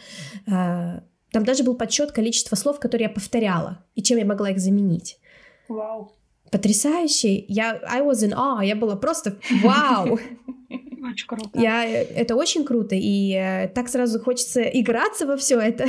А, 0.47 1.01
там 1.31 1.43
даже 1.43 1.63
был 1.63 1.75
подсчет 1.75 2.11
количества 2.11 2.55
слов, 2.55 2.79
которые 2.79 3.07
я 3.07 3.13
повторяла, 3.13 3.83
и 3.95 4.03
чем 4.03 4.17
я 4.17 4.25
могла 4.25 4.51
их 4.51 4.59
заменить. 4.59 5.19
Вау. 5.67 6.13
Потрясающе. 6.51 7.45
Я 7.47 7.79
I 7.87 8.01
was 8.01 8.23
in 8.27 8.33
awe. 8.33 8.65
Я 8.65 8.75
была 8.75 8.95
просто 8.95 9.37
вау. 9.63 10.19
Очень 11.11 11.27
круто. 11.27 11.59
Я, 11.59 11.85
это 11.85 12.35
очень 12.35 12.65
круто, 12.65 12.93
и 12.93 13.33
э, 13.33 13.69
так 13.69 13.87
сразу 13.87 14.19
хочется 14.19 14.61
играться 14.61 15.25
во 15.25 15.37
все 15.37 15.57
это. 15.59 15.85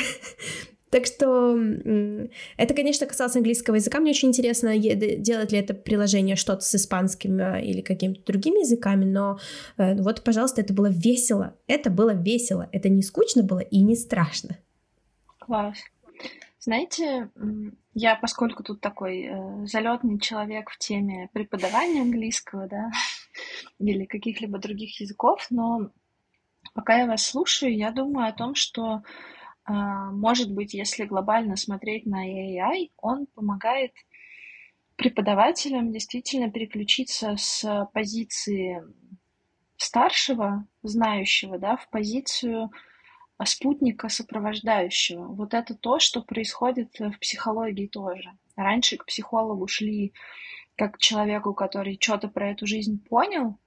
Так 0.91 1.07
что 1.07 1.57
это, 2.57 2.75
конечно, 2.75 3.07
касалось 3.07 3.37
английского 3.37 3.77
языка. 3.77 4.01
Мне 4.01 4.11
очень 4.11 4.29
интересно, 4.29 4.77
делать 4.77 5.53
ли 5.53 5.59
это 5.59 5.73
приложение 5.73 6.35
что-то 6.35 6.63
с 6.63 6.75
испанским 6.75 7.39
э, 7.39 7.65
или 7.65 7.81
какими-то 7.81 8.25
другими 8.25 8.61
языками, 8.61 9.05
но 9.05 9.39
э, 9.77 9.95
вот, 10.03 10.25
пожалуйста, 10.25 10.61
это 10.61 10.75
было 10.75 10.89
весело. 10.91 11.55
Это 11.69 11.91
было 11.91 12.11
весело. 12.11 12.69
Это 12.73 12.89
не 12.89 13.03
скучно 13.03 13.45
было 13.45 13.61
и 13.61 13.81
не 13.81 13.95
страшно. 13.95 14.57
Класс. 15.39 15.79
Знаете, 16.59 17.31
я, 17.95 18.17
поскольку 18.17 18.63
тут 18.65 18.81
такой 18.81 19.29
э, 19.31 19.67
залетный 19.67 20.19
человек 20.19 20.71
в 20.71 20.79
теме 20.79 21.29
преподавания 21.33 22.03
английского, 22.03 22.67
да, 22.67 22.91
или 23.79 24.05
каких-либо 24.07 24.59
других 24.59 25.01
языков, 25.01 25.47
но 25.51 25.91
пока 26.75 26.99
я 26.99 27.07
вас 27.07 27.25
слушаю, 27.25 27.77
я 27.77 27.93
думаю 27.93 28.29
о 28.29 28.33
том, 28.33 28.55
что 28.55 29.03
может 29.67 30.53
быть, 30.53 30.75
если 30.75 31.05
глобально 31.05 31.57
смотреть 31.57 32.07
на 32.07 32.27
AI, 32.27 32.91
он 32.97 33.27
помогает 33.27 33.93
преподавателям 34.97 35.93
действительно 35.93 36.51
переключиться 36.51 37.37
с 37.37 37.89
позиции 37.93 38.83
старшего, 39.77 40.67
знающего, 40.83 41.59
да, 41.59 41.77
в 41.77 41.89
позицию 41.89 42.71
спутника 43.45 44.09
сопровождающего. 44.11 45.25
Вот 45.27 45.55
это 45.55 45.75
то, 45.75 45.99
что 45.99 46.21
происходит 46.21 46.99
в 46.99 47.19
психологии 47.19 47.87
тоже. 47.87 48.33
Раньше 48.57 48.99
к 48.99 49.07
психологу 49.07 49.67
шли 49.67 50.13
как 50.77 50.97
к 50.97 50.99
человеку, 50.99 51.55
который 51.55 51.99
что-то 52.01 52.29
про 52.29 52.51
эту 52.51 52.67
жизнь 52.67 53.03
понял, 53.03 53.59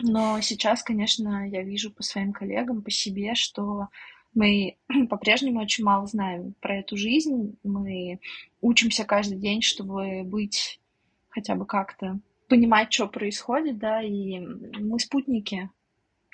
но 0.00 0.40
сейчас, 0.40 0.82
конечно, 0.82 1.48
я 1.48 1.62
вижу 1.62 1.92
по 1.92 2.02
своим 2.02 2.32
коллегам, 2.32 2.82
по 2.82 2.90
себе, 2.90 3.34
что 3.34 3.88
мы 4.34 4.76
по-прежнему 5.08 5.60
очень 5.60 5.84
мало 5.84 6.06
знаем 6.06 6.54
про 6.60 6.76
эту 6.76 6.96
жизнь. 6.96 7.56
Мы 7.62 8.20
учимся 8.60 9.04
каждый 9.04 9.38
день, 9.38 9.62
чтобы 9.62 10.22
быть 10.24 10.80
хотя 11.28 11.54
бы 11.54 11.66
как-то 11.66 12.18
понимать, 12.48 12.92
что 12.92 13.08
происходит, 13.08 13.78
да, 13.78 14.02
и 14.02 14.38
мы 14.38 14.98
спутники. 14.98 15.70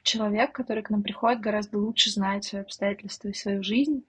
Человек, 0.03 0.53
который 0.53 0.83
к 0.83 0.91
нам 0.91 1.03
приходит, 1.03 1.41
гораздо 1.41 1.79
лучше 1.79 2.11
знает 2.11 2.45
свои 2.45 2.63
обстоятельства 2.63 3.29
и 3.29 3.35
свою 3.35 3.63
жизнь, 3.63 4.05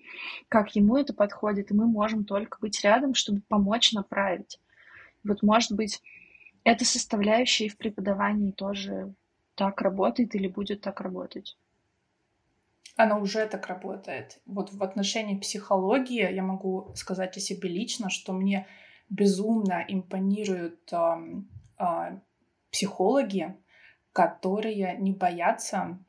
как 0.48 0.74
ему 0.76 0.96
это 0.96 1.14
подходит, 1.14 1.70
и 1.70 1.74
мы 1.74 1.86
можем 1.86 2.24
только 2.24 2.60
быть 2.62 2.82
рядом, 2.84 3.14
чтобы 3.14 3.42
помочь 3.42 3.92
направить. 3.92 4.60
Вот, 5.24 5.44
может 5.44 5.74
быть, 5.74 6.02
эта 6.64 6.86
составляющая 6.86 7.66
и 7.66 7.70
в 7.70 7.78
преподавании 7.78 8.52
тоже 8.52 9.14
так 9.56 9.82
работает 9.82 10.34
или 10.34 10.48
будет 10.48 10.82
так 10.82 11.02
работать. 11.02 11.58
Она 12.98 13.18
уже 13.18 13.48
так 13.48 13.68
работает. 13.68 14.40
Вот 14.46 14.72
в 14.74 14.84
отношении 14.84 15.40
психологии 15.40 16.34
я 16.34 16.44
могу 16.44 16.92
сказать 16.96 17.38
о 17.38 17.40
себе 17.40 17.70
лично, 17.70 18.10
что 18.10 18.34
мне 18.34 18.68
безумно 19.10 19.84
импонируют 19.88 20.92
э, 20.92 20.98
э, 21.80 22.20
психологи, 22.72 23.56
которые 24.14 24.98
не 24.98 25.14
боятся 25.14 26.00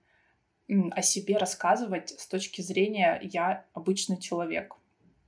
о 0.69 1.03
себе 1.03 1.37
рассказывать 1.37 2.11
с 2.11 2.27
точки 2.27 2.63
зрения 2.63 3.21
«я 3.23 3.65
обычный 3.75 4.19
человек». 4.19 4.75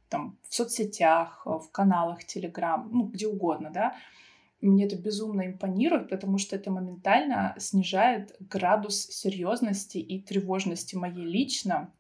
Там 0.09 0.38
в 0.48 0.54
соцсетях, 0.54 1.42
в 1.44 1.68
каналах 1.72 2.24
Телеграм, 2.24 2.88
ну, 2.90 3.07
где 3.07 3.26
угодно, 3.26 3.70
да, 3.70 3.96
мне 4.66 4.87
это 4.87 4.96
безумно 4.96 5.46
импонирует, 5.46 6.09
потому 6.09 6.38
что 6.38 6.57
это 6.57 6.70
моментально 6.70 7.55
снижает 7.59 8.37
градус 8.40 9.07
серьезности 9.07 9.98
и 9.98 10.20
тревожности 10.20 10.96
моей 10.96 11.24
лично, 11.24 11.92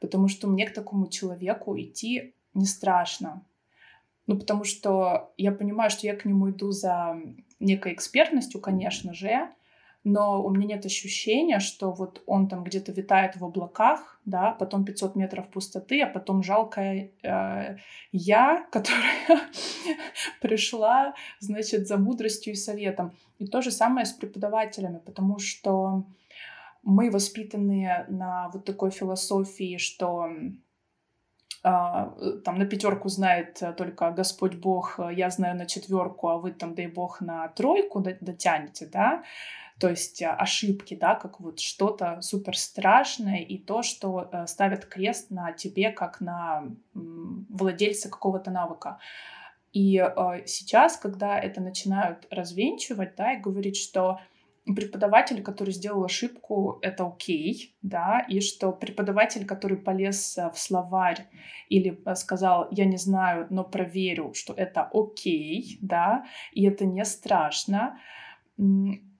потому 0.00 0.28
что 0.28 0.48
мне 0.48 0.66
к 0.66 0.74
такому 0.74 1.08
человеку 1.08 1.78
идти 1.78 2.34
не 2.54 2.66
страшно. 2.66 3.44
Ну, 4.26 4.38
потому 4.38 4.64
что 4.64 5.32
я 5.36 5.52
понимаю, 5.52 5.90
что 5.90 6.06
я 6.06 6.14
к 6.14 6.24
нему 6.24 6.50
иду 6.50 6.70
за 6.70 7.20
некой 7.58 7.92
экспертностью, 7.92 8.60
конечно 8.60 9.14
же, 9.14 9.48
но 10.04 10.42
у 10.42 10.50
меня 10.50 10.74
нет 10.74 10.86
ощущения, 10.86 11.60
что 11.60 11.92
вот 11.92 12.22
он 12.26 12.48
там 12.48 12.64
где-то 12.64 12.92
витает 12.92 13.36
в 13.36 13.44
облаках, 13.44 14.20
да, 14.24 14.50
потом 14.52 14.84
500 14.84 15.16
метров 15.16 15.48
пустоты, 15.48 16.02
а 16.02 16.08
потом 16.08 16.42
жалкая 16.42 17.10
э, 17.22 17.76
я, 18.10 18.66
которая 18.72 19.16
пришла, 20.40 21.14
значит, 21.38 21.86
за 21.86 21.98
мудростью 21.98 22.52
и 22.52 22.56
советом. 22.56 23.12
И 23.38 23.46
то 23.46 23.62
же 23.62 23.70
самое 23.70 24.04
с 24.04 24.12
преподавателями, 24.12 24.98
потому 24.98 25.38
что 25.38 26.04
мы 26.82 27.10
воспитаны 27.10 28.04
на 28.08 28.50
вот 28.52 28.64
такой 28.64 28.90
философии, 28.90 29.76
что 29.76 30.28
а, 31.62 32.12
там 32.44 32.58
на 32.58 32.66
пятерку 32.66 33.08
знает 33.08 33.62
только 33.76 34.10
Господь 34.10 34.56
Бог, 34.56 34.98
я 35.12 35.30
знаю 35.30 35.56
на 35.56 35.66
четверку, 35.66 36.28
а 36.28 36.38
вы 36.38 36.50
там, 36.50 36.74
дай 36.74 36.88
Бог, 36.88 37.20
на 37.20 37.46
тройку 37.48 38.00
дотянете, 38.00 38.86
да, 38.86 39.22
То 39.78 39.88
есть 39.88 40.22
ошибки, 40.22 40.94
да, 40.94 41.14
как 41.14 41.40
вот 41.40 41.60
что-то 41.60 42.20
супер 42.20 42.56
страшное 42.56 43.38
и 43.38 43.58
то, 43.58 43.82
что 43.82 44.30
ставят 44.46 44.86
крест 44.86 45.30
на 45.30 45.52
тебе 45.52 45.90
как 45.90 46.20
на 46.20 46.64
владельца 46.94 48.08
какого-то 48.08 48.50
навыка. 48.50 48.98
И 49.72 49.96
э, 49.96 50.46
сейчас, 50.46 50.96
когда 50.96 51.38
это 51.38 51.60
начинают 51.60 52.26
развенчивать, 52.30 53.16
да, 53.16 53.32
и 53.32 53.40
говорить, 53.40 53.76
что 53.76 54.20
преподаватель, 54.64 55.42
который 55.42 55.72
сделал 55.72 56.04
ошибку, 56.04 56.78
это 56.82 57.06
окей, 57.06 57.74
да, 57.82 58.20
и 58.28 58.40
что 58.40 58.70
преподаватель, 58.72 59.44
который 59.44 59.76
полез 59.76 60.38
в 60.52 60.58
словарь 60.58 61.26
или 61.68 62.00
сказал, 62.14 62.68
я 62.70 62.84
не 62.84 62.96
знаю, 62.96 63.46
но 63.50 63.64
проверю, 63.64 64.34
что 64.34 64.52
это 64.52 64.88
окей, 64.92 65.78
да, 65.80 66.26
и 66.52 66.64
это 66.66 66.84
не 66.84 67.04
страшно, 67.04 67.98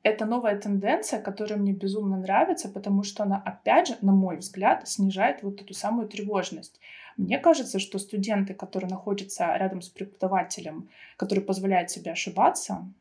это 0.03 0.27
новая 0.27 0.59
тенденция, 0.59 1.21
которая 1.21 1.59
мне 1.59 1.73
безумно 1.73 2.17
нравится, 2.17 2.69
потому 2.69 3.03
что 3.03 3.23
она, 3.23 3.41
опять 3.45 3.88
же, 3.88 3.97
на 4.01 4.12
мой 4.12 4.38
взгляд, 4.38 4.88
снижает 4.88 5.43
вот 5.43 5.61
эту 5.61 5.75
самую 5.75 6.09
тревожность. 6.09 6.81
Мне 7.17 7.38
кажется, 7.38 7.79
что 7.79 7.99
студенты, 7.99 8.55
которые 8.55 8.91
находятся 8.91 9.55
рядом 9.57 9.81
с 9.81 9.88
преподавателем, 9.88 10.88
который 11.17 11.45
позволяет 11.45 11.91
себе 11.91 12.12
ошибаться, 12.12 12.93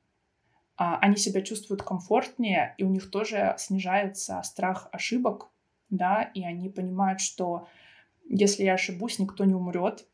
а, 0.78 0.98
они 1.00 1.16
себя 1.16 1.42
чувствуют 1.42 1.82
комфортнее, 1.82 2.76
и 2.78 2.84
у 2.84 2.90
них 2.90 3.10
тоже 3.10 3.56
снижается 3.58 4.42
страх 4.44 4.90
ошибок, 4.92 5.48
да, 5.90 6.24
и 6.34 6.44
они 6.44 6.70
понимают, 6.70 7.20
что 7.20 7.68
если 8.28 8.64
я 8.64 8.74
ошибусь, 8.74 9.20
никто 9.20 9.46
не 9.46 9.56
умрет, 9.56 10.06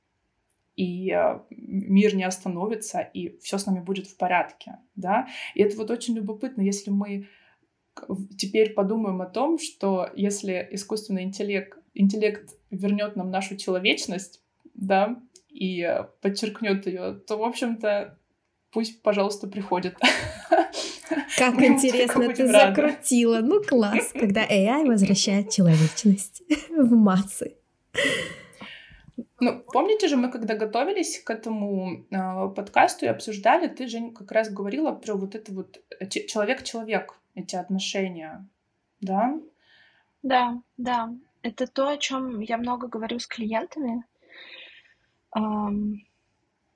и 0.78 1.12
э, 1.12 1.40
мир 1.50 2.16
не 2.16 2.24
остановится, 2.24 3.02
и 3.02 3.38
все 3.40 3.58
с 3.58 3.66
нами 3.66 3.82
будет 3.82 4.08
в 4.08 4.16
порядке, 4.16 4.78
да. 4.96 5.28
И 5.56 5.62
это 5.62 5.76
вот 5.76 5.92
очень 5.92 6.16
любопытно, 6.16 6.62
если 6.62 6.92
мы 6.92 7.28
теперь 8.38 8.74
подумаем 8.74 9.22
о 9.22 9.26
том, 9.26 9.58
что 9.58 10.08
если 10.16 10.68
искусственный 10.72 11.24
интеллект, 11.24 11.80
интеллект 11.96 12.54
вернет 12.70 13.16
нам 13.16 13.32
нашу 13.32 13.58
человечность, 13.58 14.42
да, 14.76 15.20
и 15.50 15.82
э, 15.82 16.04
подчеркнет 16.22 16.86
ее, 16.86 17.20
то, 17.28 17.38
в 17.38 17.44
общем-то, 17.44 18.18
пусть, 18.72 19.02
пожалуйста, 19.02 19.48
приходит. 19.48 19.98
Как 21.38 21.60
интересно 21.62 22.32
ты 22.34 22.48
закрутила. 22.48 23.40
Ну, 23.40 23.64
класс, 23.64 24.12
когда 24.14 24.46
AI 24.46 24.86
возвращает 24.86 25.50
человечность 25.50 26.44
в 26.70 26.96
массы. 26.96 27.56
Ну, 29.40 29.64
помните 29.72 30.08
же, 30.08 30.18
мы 30.18 30.32
когда 30.32 30.56
готовились 30.56 31.22
к 31.24 31.30
этому 31.30 32.06
э, 32.10 32.50
подкасту 32.56 33.06
и 33.06 33.10
обсуждали, 33.10 33.68
ты, 33.68 33.88
Жень, 33.88 34.14
как 34.14 34.32
раз 34.32 34.50
говорила 34.50 34.92
про 34.92 35.14
вот 35.14 35.36
это 35.36 35.54
вот 35.54 35.80
э, 36.00 36.08
человек-человек, 36.08 37.14
эти 37.36 37.56
отношения, 37.56 38.48
да? 39.00 39.40
Да, 40.24 40.60
да. 40.78 41.14
Это 41.44 41.68
то, 41.68 41.88
о 41.88 41.98
чем 41.98 42.40
я 42.40 42.58
много 42.58 42.88
говорю 42.88 43.20
с 43.20 43.28
клиентами. 43.28 44.04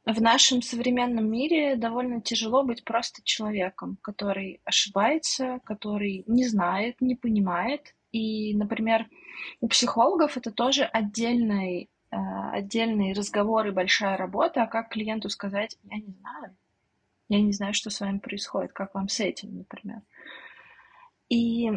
В 0.06 0.19
нашем 0.19 0.62
современном 0.62 1.30
мире 1.30 1.76
довольно 1.76 2.21
тяжело 2.21 2.63
быть 2.63 2.84
просто 2.84 3.21
человеком, 3.24 3.97
который 4.02 4.60
ошибается, 4.65 5.60
который 5.63 6.24
не 6.28 6.47
знает, 6.47 7.02
не 7.02 7.15
понимает. 7.15 7.93
И, 8.12 8.56
например, 8.56 9.08
у 9.62 9.67
психологов 9.67 10.38
это 10.38 10.52
тоже 10.52 10.84
отдельный, 10.84 11.89
э, 12.12 12.15
отдельный 12.52 13.13
разговор 13.13 13.67
и 13.67 13.71
большая 13.71 14.17
работа, 14.17 14.63
а 14.63 14.67
как 14.67 14.89
клиенту 14.89 15.30
сказать, 15.30 15.78
я 15.84 15.97
не 15.97 16.13
знаю, 16.19 16.56
я 17.30 17.41
не 17.41 17.54
знаю, 17.54 17.74
что 17.74 17.89
с 17.89 18.00
вами 18.02 18.19
происходит, 18.19 18.74
как 18.74 18.93
вам 18.93 19.08
с 19.08 19.19
этим, 19.19 19.58
например. 19.58 20.02
И 21.30 21.71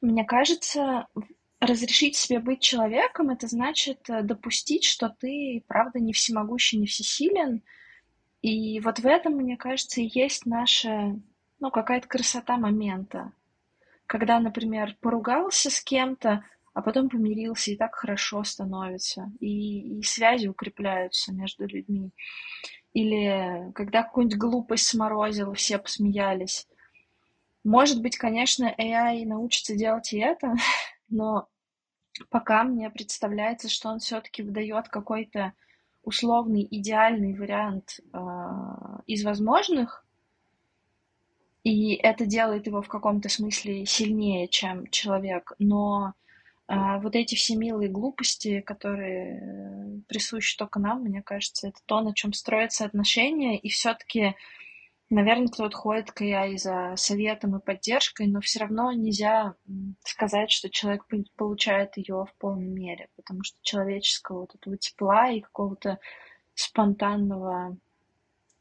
мне 0.00 0.24
кажется, 0.24 1.08
разрешить 1.60 2.16
себе 2.16 2.38
быть 2.38 2.60
человеком, 2.60 3.30
это 3.30 3.46
значит 3.46 4.08
э, 4.08 4.22
допустить, 4.22 4.84
что 4.84 5.08
ты, 5.08 5.64
правда, 5.66 5.98
не 5.98 6.12
всемогущий, 6.12 6.78
не 6.78 6.86
всесилен. 6.86 7.62
И 8.42 8.78
вот 8.80 8.98
в 9.00 9.06
этом, 9.06 9.34
мне 9.34 9.56
кажется, 9.56 10.00
и 10.00 10.10
есть 10.12 10.46
наша, 10.46 11.18
ну, 11.58 11.70
какая-то 11.70 12.06
красота 12.06 12.56
момента. 12.58 13.32
Когда, 14.06 14.38
например, 14.38 14.96
поругался 15.00 15.70
с 15.70 15.80
кем-то, 15.80 16.44
а 16.76 16.82
потом 16.82 17.08
помирился, 17.08 17.70
и 17.70 17.76
так 17.76 17.94
хорошо 17.94 18.44
становится, 18.44 19.32
и, 19.40 19.98
и 19.98 20.02
связи 20.02 20.46
укрепляются 20.46 21.32
между 21.32 21.66
людьми. 21.66 22.10
Или 22.92 23.72
когда 23.74 24.02
какую-нибудь 24.02 24.38
глупость 24.38 24.86
сморозил, 24.86 25.54
все 25.54 25.78
посмеялись. 25.78 26.68
Может 27.64 28.02
быть, 28.02 28.18
конечно, 28.18 28.74
AI 28.78 29.24
научится 29.24 29.74
делать 29.74 30.12
и 30.12 30.18
это, 30.18 30.52
но 31.08 31.48
пока 32.28 32.62
мне 32.62 32.90
представляется, 32.90 33.70
что 33.70 33.88
он 33.88 33.98
все-таки 33.98 34.42
выдает 34.42 34.90
какой-то 34.90 35.54
условный 36.02 36.68
идеальный 36.70 37.34
вариант 37.38 38.00
э, 38.12 38.18
из 39.06 39.24
возможных, 39.24 40.04
и 41.64 41.94
это 41.94 42.26
делает 42.26 42.66
его 42.66 42.82
в 42.82 42.88
каком-то 42.88 43.30
смысле 43.30 43.86
сильнее, 43.86 44.46
чем 44.46 44.86
человек. 44.88 45.54
Но 45.58 46.12
э, 46.68 47.00
вот 47.00 47.14
эти 47.16 47.34
все 47.34 47.56
милые 47.56 47.88
глупости, 47.88 48.60
которые 48.60 50.02
присущи 50.08 50.56
только 50.56 50.78
нам, 50.78 51.02
мне 51.02 51.22
кажется, 51.22 51.68
это 51.68 51.78
то, 51.86 52.00
на 52.00 52.14
чем 52.14 52.32
строятся 52.32 52.84
отношения, 52.84 53.58
и 53.58 53.68
все-таки 53.68 54.34
Наверное, 55.08 55.46
кто-то 55.46 55.76
ходит 55.76 56.10
к 56.10 56.20
AI 56.22 56.58
за 56.58 56.94
советом 56.96 57.56
и 57.56 57.64
поддержкой, 57.64 58.26
но 58.26 58.40
все 58.40 58.58
равно 58.60 58.90
нельзя 58.90 59.54
сказать, 60.02 60.50
что 60.50 60.68
человек 60.68 61.06
получает 61.36 61.96
ее 61.96 62.24
в 62.24 62.34
полной 62.38 62.66
мере, 62.66 63.08
потому 63.14 63.44
что 63.44 63.56
человеческого 63.62 64.40
вот 64.40 64.56
этого 64.56 64.76
тепла 64.76 65.30
и 65.30 65.40
какого-то 65.40 66.00
спонтанного 66.54 67.76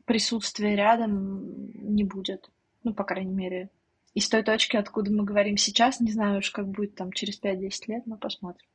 присутствия 0.05 0.75
рядом 0.75 1.71
не 1.73 2.03
будет. 2.03 2.51
Ну, 2.83 2.93
по 2.93 3.03
крайней 3.03 3.33
мере, 3.33 3.71
из 4.15 4.29
той 4.29 4.43
точки, 4.43 4.77
откуда 4.77 5.11
мы 5.11 5.23
говорим 5.23 5.57
сейчас, 5.57 5.99
не 5.99 6.11
знаю 6.11 6.39
уж, 6.39 6.49
как 6.49 6.67
будет 6.67 6.95
там 6.95 7.11
через 7.11 7.39
5-10 7.39 7.71
лет, 7.87 8.07
но 8.07 8.17
посмотрим. 8.17 8.67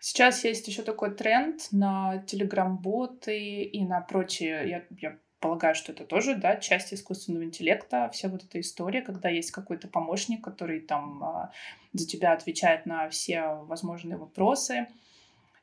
Сейчас 0.00 0.44
есть 0.44 0.68
еще 0.68 0.82
такой 0.82 1.14
тренд 1.14 1.60
на 1.72 2.18
телеграм-боты 2.18 3.62
и 3.62 3.84
на 3.84 4.00
прочие, 4.00 4.68
я, 4.68 4.84
я 5.00 5.18
полагаю, 5.40 5.74
что 5.74 5.90
это 5.90 6.04
тоже, 6.04 6.36
да, 6.36 6.56
часть 6.56 6.94
искусственного 6.94 7.44
интеллекта, 7.44 8.08
вся 8.12 8.28
вот 8.28 8.44
эта 8.44 8.60
история, 8.60 9.02
когда 9.02 9.28
есть 9.28 9.50
какой-то 9.50 9.88
помощник, 9.88 10.42
который 10.42 10.80
там 10.80 11.24
а, 11.24 11.52
за 11.92 12.06
тебя 12.06 12.32
отвечает 12.32 12.86
на 12.86 13.08
все 13.08 13.56
возможные 13.64 14.16
вопросы. 14.16 14.86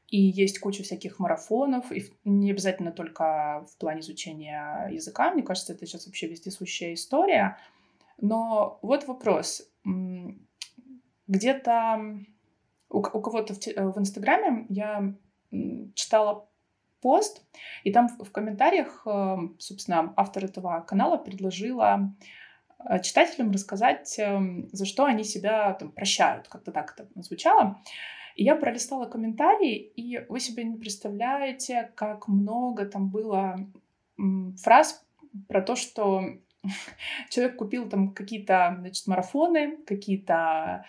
И 0.07 0.17
есть 0.17 0.59
куча 0.59 0.83
всяких 0.83 1.19
марафонов, 1.19 1.91
и 1.91 2.05
не 2.23 2.51
обязательно 2.51 2.91
только 2.91 3.65
в 3.71 3.77
плане 3.77 4.01
изучения 4.01 4.87
языка. 4.91 5.31
Мне 5.31 5.41
кажется, 5.43 5.73
это 5.73 5.85
сейчас 5.85 6.05
вообще 6.05 6.27
вездесущая 6.27 6.93
история. 6.93 7.57
Но 8.19 8.79
вот 8.81 9.07
вопрос. 9.07 9.67
Где-то 11.27 12.17
у, 12.89 12.99
у 12.99 13.01
кого-то 13.01 13.53
в, 13.53 13.67
э, 13.67 13.87
в 13.87 13.97
Инстаграме 13.97 14.65
я 14.69 15.13
читала 15.95 16.47
пост, 17.01 17.41
и 17.83 17.91
там 17.91 18.07
в, 18.07 18.23
в 18.23 18.31
комментариях, 18.31 19.03
э, 19.05 19.37
собственно, 19.59 20.13
автор 20.15 20.45
этого 20.45 20.81
канала 20.81 21.17
предложила 21.17 22.15
э, 22.89 23.01
читателям 23.01 23.51
рассказать, 23.51 24.19
за 24.71 24.85
что 24.85 25.05
они 25.05 25.23
себя 25.23 25.73
там 25.73 25.91
прощают, 25.91 26.47
как-то 26.47 26.71
так 26.71 26.93
это 26.97 27.07
звучало. 27.21 27.81
И 28.35 28.43
я 28.43 28.55
пролистала 28.55 29.05
комментарии, 29.05 29.75
и 29.75 30.25
вы 30.29 30.39
себе 30.39 30.65
не 30.65 30.77
представляете, 30.77 31.91
как 31.95 32.27
много 32.27 32.85
там 32.85 33.09
было 33.09 33.57
фраз 34.61 35.05
про 35.47 35.61
то, 35.61 35.75
что 35.75 36.23
человек 37.29 37.55
купил 37.57 37.89
там 37.89 38.13
какие-то, 38.13 38.75
значит, 38.79 39.07
марафоны, 39.07 39.77
какие-то 39.85 40.85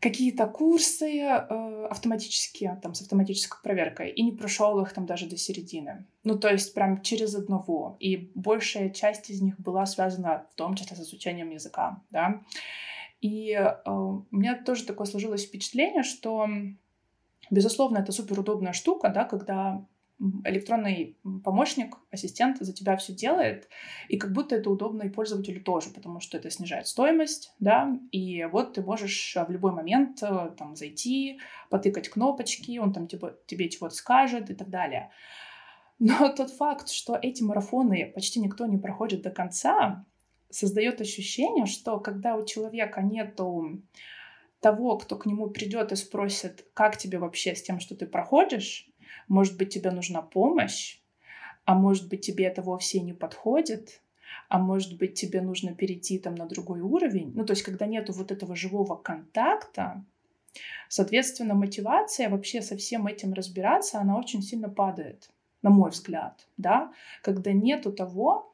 какие-то 0.00 0.46
курсы 0.46 1.18
э, 1.18 1.86
автоматические, 1.86 2.78
там, 2.82 2.92
с 2.92 3.00
автоматической 3.00 3.58
проверкой, 3.62 4.10
и 4.10 4.22
не 4.22 4.32
прошел 4.32 4.78
их 4.80 4.92
там 4.92 5.06
даже 5.06 5.26
до 5.26 5.38
середины. 5.38 6.04
Ну, 6.24 6.38
то 6.38 6.50
есть 6.50 6.74
прям 6.74 7.00
через 7.00 7.34
одного. 7.34 7.96
И 8.00 8.30
большая 8.34 8.90
часть 8.90 9.30
из 9.30 9.40
них 9.40 9.58
была 9.58 9.86
связана 9.86 10.46
в 10.52 10.54
том 10.56 10.74
числе 10.74 10.94
с 10.94 11.00
изучением 11.00 11.48
языка, 11.48 12.02
да. 12.10 12.42
И 13.24 13.52
э, 13.52 13.90
у 13.90 14.26
меня 14.30 14.54
тоже 14.54 14.84
такое 14.84 15.06
сложилось 15.06 15.46
впечатление, 15.46 16.02
что, 16.02 16.46
безусловно, 17.50 17.96
это 17.96 18.12
супер 18.12 18.38
удобная 18.38 18.74
штука, 18.74 19.08
да, 19.08 19.24
когда 19.24 19.86
электронный 20.44 21.16
помощник, 21.42 21.96
ассистент 22.10 22.58
за 22.58 22.74
тебя 22.74 22.98
все 22.98 23.14
делает, 23.14 23.70
и 24.10 24.18
как 24.18 24.32
будто 24.32 24.56
это 24.56 24.68
удобно 24.68 25.04
и 25.04 25.08
пользователю 25.08 25.62
тоже, 25.64 25.88
потому 25.88 26.20
что 26.20 26.36
это 26.36 26.50
снижает 26.50 26.86
стоимость, 26.86 27.54
да, 27.60 27.98
и 28.12 28.44
вот 28.44 28.74
ты 28.74 28.82
можешь 28.82 29.34
в 29.34 29.50
любой 29.50 29.72
момент 29.72 30.22
э, 30.22 30.50
там 30.58 30.76
зайти, 30.76 31.40
потыкать 31.70 32.10
кнопочки, 32.10 32.76
он 32.76 32.92
там 32.92 33.06
тебе, 33.06 33.36
тебе 33.46 33.70
чего-то 33.70 33.94
скажет 33.94 34.50
и 34.50 34.54
так 34.54 34.68
далее. 34.68 35.10
Но 35.98 36.28
тот 36.36 36.50
факт, 36.50 36.90
что 36.90 37.18
эти 37.20 37.42
марафоны 37.42 38.12
почти 38.14 38.38
никто 38.38 38.66
не 38.66 38.76
проходит 38.76 39.22
до 39.22 39.30
конца, 39.30 40.04
создает 40.54 41.00
ощущение, 41.00 41.66
что 41.66 41.98
когда 41.98 42.36
у 42.36 42.44
человека 42.44 43.02
нету 43.02 43.82
того, 44.60 44.96
кто 44.98 45.16
к 45.16 45.26
нему 45.26 45.50
придет 45.50 45.92
и 45.92 45.96
спросит, 45.96 46.64
как 46.74 46.96
тебе 46.96 47.18
вообще 47.18 47.54
с 47.54 47.62
тем, 47.62 47.80
что 47.80 47.94
ты 47.96 48.06
проходишь, 48.06 48.88
может 49.28 49.58
быть, 49.58 49.74
тебе 49.74 49.90
нужна 49.90 50.22
помощь, 50.22 51.00
а 51.64 51.74
может 51.74 52.08
быть, 52.08 52.24
тебе 52.24 52.44
это 52.44 52.62
вовсе 52.62 53.00
не 53.00 53.12
подходит, 53.12 54.00
а 54.48 54.58
может 54.58 54.96
быть, 54.96 55.14
тебе 55.14 55.40
нужно 55.40 55.74
перейти 55.74 56.18
там 56.18 56.34
на 56.34 56.46
другой 56.46 56.80
уровень. 56.80 57.32
Ну, 57.34 57.44
то 57.44 57.52
есть, 57.52 57.62
когда 57.62 57.86
нету 57.86 58.12
вот 58.12 58.30
этого 58.30 58.54
живого 58.54 58.96
контакта, 58.96 60.04
соответственно, 60.88 61.54
мотивация 61.54 62.28
вообще 62.28 62.62
со 62.62 62.76
всем 62.76 63.06
этим 63.06 63.32
разбираться, 63.32 63.98
она 63.98 64.16
очень 64.16 64.42
сильно 64.42 64.68
падает, 64.68 65.30
на 65.62 65.70
мой 65.70 65.90
взгляд, 65.90 66.46
да, 66.56 66.92
когда 67.22 67.52
нету 67.52 67.92
того, 67.92 68.53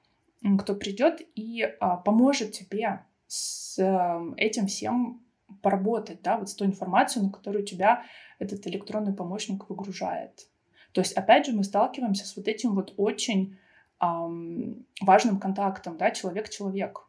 кто 0.58 0.74
придет 0.74 1.20
и 1.34 1.62
а, 1.80 1.96
поможет 1.96 2.52
тебе 2.52 3.04
с 3.26 3.78
э, 3.78 4.34
этим 4.36 4.66
всем 4.66 5.22
поработать, 5.62 6.22
да, 6.22 6.36
вот 6.36 6.48
с 6.48 6.54
той 6.54 6.66
информацией, 6.66 7.24
на 7.24 7.30
которую 7.30 7.64
тебя 7.64 8.04
этот 8.38 8.66
электронный 8.66 9.12
помощник 9.12 9.68
выгружает. 9.68 10.48
То 10.92 11.00
есть, 11.00 11.12
опять 11.12 11.46
же, 11.46 11.52
мы 11.52 11.62
сталкиваемся 11.62 12.26
с 12.26 12.36
вот 12.36 12.48
этим 12.48 12.74
вот 12.74 12.94
очень 12.96 13.56
эм, 14.00 14.84
важным 15.00 15.38
контактом, 15.38 15.96
да, 15.96 16.10
человек-человек. 16.10 17.06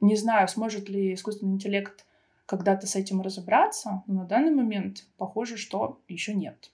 Не 0.00 0.16
знаю, 0.16 0.48
сможет 0.48 0.88
ли 0.88 1.14
искусственный 1.14 1.52
интеллект 1.52 2.06
когда-то 2.46 2.86
с 2.86 2.96
этим 2.96 3.20
разобраться, 3.20 4.02
но 4.06 4.22
на 4.22 4.24
данный 4.24 4.52
момент 4.52 5.06
похоже, 5.16 5.56
что 5.56 6.00
еще 6.08 6.34
нет. 6.34 6.72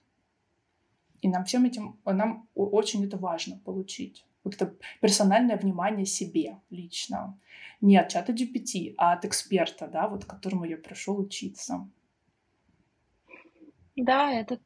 И 1.21 1.29
нам 1.29 1.45
всем 1.45 1.65
этим, 1.65 1.99
нам 2.05 2.47
очень 2.55 3.05
это 3.05 3.17
важно 3.17 3.59
получить. 3.63 4.25
Вот 4.47 4.55
это 4.55 4.77
персональное 5.01 5.57
внимание 5.57 6.05
себе 6.05 6.61
лично. 6.69 7.37
Не 7.81 7.97
от 7.97 8.07
чата 8.07 8.31
GPT, 8.31 8.93
а 8.97 9.11
от 9.11 9.25
эксперта, 9.25 9.87
да, 9.87 10.07
вот 10.07 10.23
которому 10.23 10.63
я 10.63 10.77
пришел 10.77 11.19
учиться. 11.19 11.89
Да, 13.97 14.31
это 14.31 14.61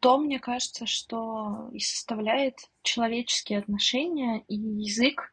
то, 0.00 0.18
мне 0.18 0.38
кажется, 0.38 0.84
что 0.84 1.70
и 1.72 1.78
составляет 1.78 2.70
человеческие 2.82 3.58
отношения 3.58 4.44
и 4.48 4.54
язык. 4.54 5.32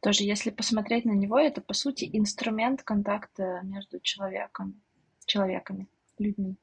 Тоже, 0.00 0.22
если 0.22 0.50
посмотреть 0.50 1.04
на 1.04 1.12
него, 1.12 1.40
это, 1.40 1.60
по 1.60 1.74
сути, 1.74 2.08
инструмент 2.12 2.84
контакта 2.84 3.62
между 3.64 3.98
человеком, 3.98 4.80
человеками, 5.26 5.88
людьми. 6.18 6.54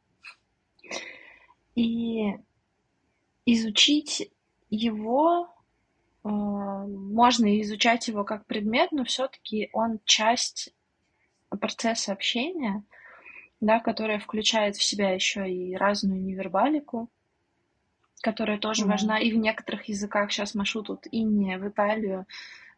И 1.76 2.38
изучить 3.46 4.32
его, 4.70 5.54
можно 6.24 7.62
изучать 7.62 8.08
его 8.08 8.24
как 8.24 8.46
предмет, 8.46 8.92
но 8.92 9.04
все-таки 9.04 9.70
он 9.74 10.00
часть 10.06 10.74
процесса 11.50 12.12
общения— 12.12 12.84
да, 13.62 13.80
которая 13.80 14.20
включает 14.20 14.76
в 14.76 14.84
себя 14.84 15.12
еще 15.12 15.50
и 15.50 15.76
разную 15.76 16.22
невербалику, 16.22 17.10
которая 18.22 18.58
тоже 18.58 18.84
mm-hmm. 18.84 18.90
важна 18.90 19.20
и 19.20 19.32
в 19.32 19.38
некоторых 19.38 19.86
языках. 19.90 20.32
Сейчас 20.32 20.56
машу 20.56 20.82
тут 20.82 21.08
и 21.12 21.24
не 21.24 21.58
в 21.58 21.68
Италию. 21.68 22.26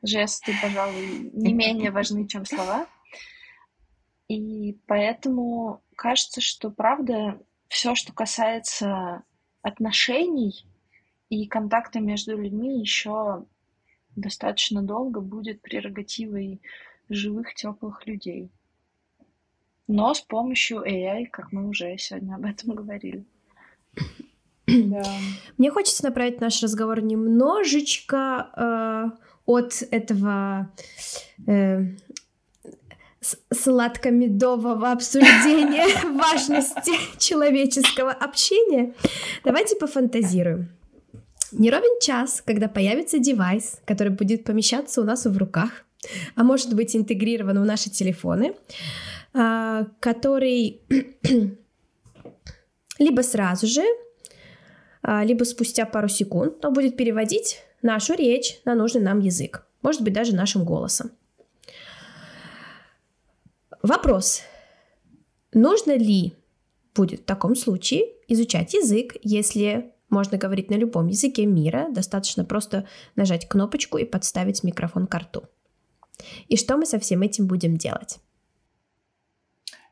Жесты, 0.04 0.54
пожалуй, 0.62 1.30
не 1.34 1.54
менее 1.54 1.92
важны, 1.92 2.28
чем 2.28 2.46
слова. 2.46 2.88
И 4.28 4.80
поэтому 4.88 5.84
кажется, 5.96 6.42
что 6.42 6.72
правда 6.72 7.40
все, 7.68 7.94
что 7.94 8.12
касается 8.12 9.24
отношений 9.62 10.66
и 11.32 11.48
контакта 11.48 12.00
между 12.00 12.38
людьми, 12.38 12.80
еще 12.80 13.46
достаточно 14.16 14.84
долго 14.84 15.20
будет 15.20 15.62
прерогативой 15.62 16.62
живых, 17.10 17.56
теплых 17.56 18.06
людей 18.06 18.52
но 19.92 20.14
с 20.14 20.22
помощью 20.22 20.80
AI, 20.80 21.26
как 21.26 21.52
мы 21.52 21.68
уже 21.68 21.98
сегодня 21.98 22.36
об 22.36 22.46
этом 22.46 22.76
говорили. 22.76 23.26
Да. 24.68 25.04
Мне 25.58 25.70
хочется 25.70 26.06
направить 26.06 26.40
наш 26.40 26.64
разговор 26.64 27.02
немножечко 27.02 28.50
э, 28.56 29.10
от 29.46 29.84
этого 29.92 30.72
э, 31.46 31.88
сладко-медового 33.52 34.92
обсуждения 34.92 35.88
важности 36.18 36.94
человеческого 37.20 38.12
общения. 38.12 38.94
Давайте 39.44 39.76
пофантазируем. 39.76 40.70
Не 41.52 41.70
ровен 41.70 42.00
час, 42.00 42.42
когда 42.46 42.68
появится 42.68 43.20
девайс, 43.20 43.82
который 43.86 44.14
будет 44.14 44.44
помещаться 44.44 45.02
у 45.02 45.04
нас 45.04 45.26
в 45.26 45.38
руках, 45.38 45.86
а 46.36 46.44
может 46.44 46.74
быть 46.74 46.96
интегрирован 46.96 47.62
в 47.62 47.66
наши 47.66 47.90
телефоны, 47.90 48.56
а, 49.34 49.86
который 50.00 50.82
либо 53.00 53.22
сразу 53.22 53.68
же, 53.68 53.84
а, 55.02 55.24
либо 55.24 55.44
спустя 55.44 55.86
пару 55.86 56.08
секунд, 56.08 56.64
но 56.64 56.72
будет 56.72 56.98
переводить 56.98 57.62
нашу 57.82 58.14
речь 58.14 58.62
на 58.66 58.76
нужный 58.76 59.02
нам 59.02 59.20
язык, 59.20 59.66
может 59.82 60.02
быть, 60.02 60.14
даже 60.14 60.36
нашим 60.36 60.64
голосом. 60.64 61.12
Вопрос. 63.82 64.42
Нужно 65.54 65.98
ли 65.98 66.34
будет 66.94 67.22
в 67.22 67.26
таком 67.26 67.56
случае 67.56 68.06
изучать 68.28 68.74
язык, 68.74 69.16
если 69.24 69.94
можно 70.12 70.38
говорить 70.38 70.70
на 70.70 70.76
любом 70.76 71.08
языке 71.08 71.46
мира, 71.46 71.88
достаточно 71.90 72.46
просто 72.46 72.88
нажать 73.16 73.48
кнопочку 73.48 73.98
и 73.98 74.06
подставить 74.06 74.64
микрофон 74.64 75.08
к 75.08 75.16
рту. 75.18 75.44
И 76.48 76.58
что 76.58 76.78
мы 76.78 76.86
со 76.86 77.00
всем 77.00 77.24
этим 77.24 77.48
будем 77.48 77.78
делать? 77.78 78.20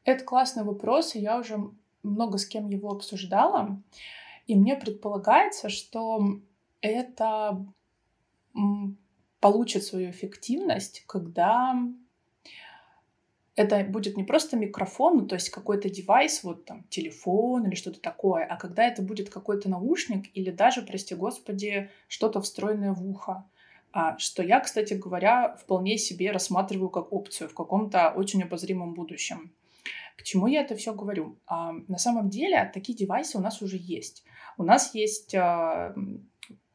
Это 0.03 0.23
классный 0.23 0.63
вопрос, 0.63 1.15
и 1.15 1.19
я 1.19 1.39
уже 1.39 1.58
много 2.03 2.38
с 2.38 2.45
кем 2.45 2.67
его 2.67 2.91
обсуждала. 2.91 3.82
И 4.47 4.55
мне 4.55 4.75
предполагается, 4.75 5.69
что 5.69 6.39
это 6.82 7.65
получит 9.39 9.84
свою 9.84 10.10
эффективность, 10.10 11.03
когда 11.08 11.75
это 13.60 13.84
будет 13.84 14.15
не 14.15 14.24
просто 14.24 14.56
микрофон, 14.56 15.17
ну, 15.17 15.28
то 15.28 15.36
есть 15.36 15.50
какой-то 15.50 15.89
девайс, 15.89 16.43
вот 16.43 16.63
там 16.63 16.86
телефон 16.89 17.67
или 17.67 17.76
что-то 17.76 18.00
такое, 18.00 18.45
а 18.45 18.56
когда 18.56 18.86
это 18.88 19.02
будет 19.02 19.30
какой-то 19.30 19.69
наушник 19.69 20.30
или 20.34 20.50
даже, 20.50 20.82
прости 20.82 21.13
господи, 21.13 21.89
что-то 22.08 22.39
встроенное 22.39 22.93
в 22.93 23.06
ухо. 23.06 23.43
А, 23.91 24.17
что 24.17 24.43
я, 24.43 24.62
кстати 24.62 24.93
говоря, 24.93 25.58
вполне 25.58 25.98
себе 25.98 26.32
рассматриваю 26.32 26.89
как 26.89 27.12
опцию 27.12 27.50
в 27.50 27.54
каком-то 27.54 28.13
очень 28.15 28.41
обозримом 28.43 28.93
будущем. 28.93 29.52
К 30.15 30.24
чему 30.24 30.48
я 30.48 30.62
это 30.62 30.78
все 30.78 30.93
говорю? 30.93 31.38
А, 31.45 31.74
на 31.89 31.98
самом 31.98 32.30
деле 32.30 32.72
такие 32.74 32.98
девайсы 32.98 33.38
у 33.38 33.41
нас 33.41 33.62
уже 33.62 33.78
есть. 33.78 34.24
У 34.58 34.63
нас 34.63 34.95
есть 34.95 35.36
а, 35.36 35.93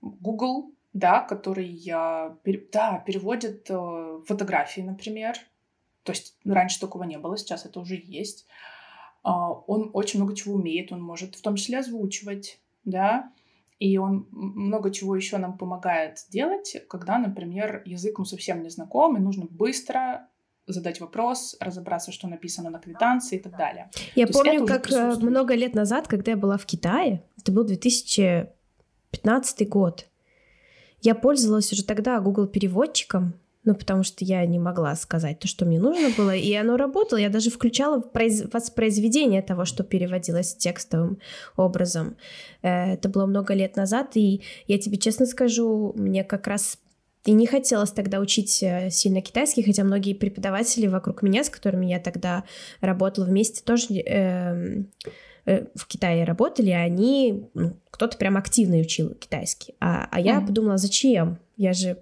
Google, 0.03 0.75
да, 0.93 1.21
который 1.21 1.83
а, 1.91 2.37
пер, 2.43 2.61
да, 2.71 3.03
переводит 3.07 3.71
а, 3.71 4.21
фотографии, 4.27 4.83
например. 4.83 5.39
То 6.05 6.13
есть 6.13 6.37
раньше 6.45 6.81
такого 6.81 7.05
не 7.05 7.19
было, 7.19 7.37
сейчас 7.37 7.67
это 7.67 7.81
уже 7.81 8.01
есть. 8.03 8.47
А, 9.23 9.51
он 9.51 9.91
очень 9.93 10.21
много 10.21 10.37
чего 10.37 10.55
умеет, 10.55 10.93
он 10.93 11.03
может 11.03 11.35
в 11.35 11.43
том 11.43 11.57
числе 11.57 11.81
озвучивать, 11.81 12.61
да, 12.85 13.33
и 13.79 13.99
он 13.99 14.29
много 14.31 14.93
чего 14.93 15.17
еще 15.17 15.39
нам 15.39 15.59
помогает 15.59 16.19
делать, 16.29 16.77
когда, 16.89 17.19
например, 17.19 17.83
язык 17.85 18.19
ну, 18.19 18.25
совсем 18.25 18.63
не 18.63 18.69
знаком, 18.69 19.17
и 19.17 19.21
нужно 19.21 19.47
быстро 19.47 20.29
задать 20.67 21.01
вопрос, 21.01 21.57
разобраться, 21.61 22.13
что 22.13 22.29
написано 22.29 22.71
на 22.71 22.79
квитанции 22.79 23.37
и 23.37 23.43
так 23.43 23.57
далее. 23.57 23.91
Я 24.15 24.27
То 24.27 24.35
помню, 24.35 24.67
как 24.67 24.91
э, 24.91 25.15
много 25.21 25.55
лет 25.55 25.75
назад, 25.75 26.09
когда 26.09 26.33
я 26.33 26.37
была 26.37 26.57
в 26.57 26.65
Китае, 26.65 27.23
это 27.39 27.53
был 27.53 27.65
2015 27.65 29.69
год, 29.69 30.07
я 31.03 31.15
пользовалась 31.15 31.71
уже 31.73 31.85
тогда 31.85 32.19
Google 32.21 32.47
переводчиком, 32.47 33.35
ну, 33.65 33.75
потому 33.75 34.03
что 34.03 34.25
я 34.25 34.45
не 34.47 34.59
могла 34.59 34.95
сказать 34.97 35.39
то, 35.39 35.49
что 35.49 35.65
мне 35.65 35.79
нужно 35.79 36.11
было, 36.17 36.35
и 36.35 36.53
оно 36.55 36.77
работало. 36.77 37.19
Я 37.19 37.31
даже 37.31 37.51
включала 37.51 38.01
произ... 38.01 38.43
воспроизведение 38.53 39.43
того, 39.43 39.65
что 39.65 39.85
переводилось 39.85 40.55
текстовым 40.55 41.19
образом. 41.57 42.17
Э, 42.63 42.95
это 42.95 43.09
было 43.09 43.27
много 43.27 43.55
лет 43.55 43.77
назад, 43.77 44.17
и 44.17 44.43
я 44.67 44.79
тебе 44.79 44.99
честно 44.99 45.27
скажу, 45.27 45.93
мне 45.97 46.25
как 46.25 46.47
раз 46.47 46.79
и 47.25 47.33
не 47.33 47.47
хотелось 47.47 47.91
тогда 47.91 48.21
учить 48.21 48.63
э, 48.63 48.91
сильно 48.91 49.23
китайский, 49.23 49.63
хотя 49.63 49.83
многие 49.83 50.13
преподаватели 50.13 50.87
вокруг 50.87 51.23
меня, 51.23 51.43
с 51.43 51.49
которыми 51.49 51.87
я 51.87 51.99
тогда 51.99 52.45
работала 52.81 53.25
вместе, 53.25 53.63
тоже 53.63 53.95
э, 53.95 54.85
э, 55.47 55.67
в 55.75 55.87
Китае 55.87 56.25
работали, 56.25 56.69
и 56.69 56.73
они, 56.73 57.49
ну, 57.55 57.79
кто-то 57.91 58.19
прям 58.19 58.37
активно 58.37 58.77
учил 58.77 59.15
китайский. 59.15 59.75
А, 59.81 60.07
а 60.11 60.21
я 60.21 60.37
mm-hmm. 60.37 60.47
подумала, 60.47 60.77
зачем? 60.77 61.39
Я 61.57 61.73
же 61.73 61.97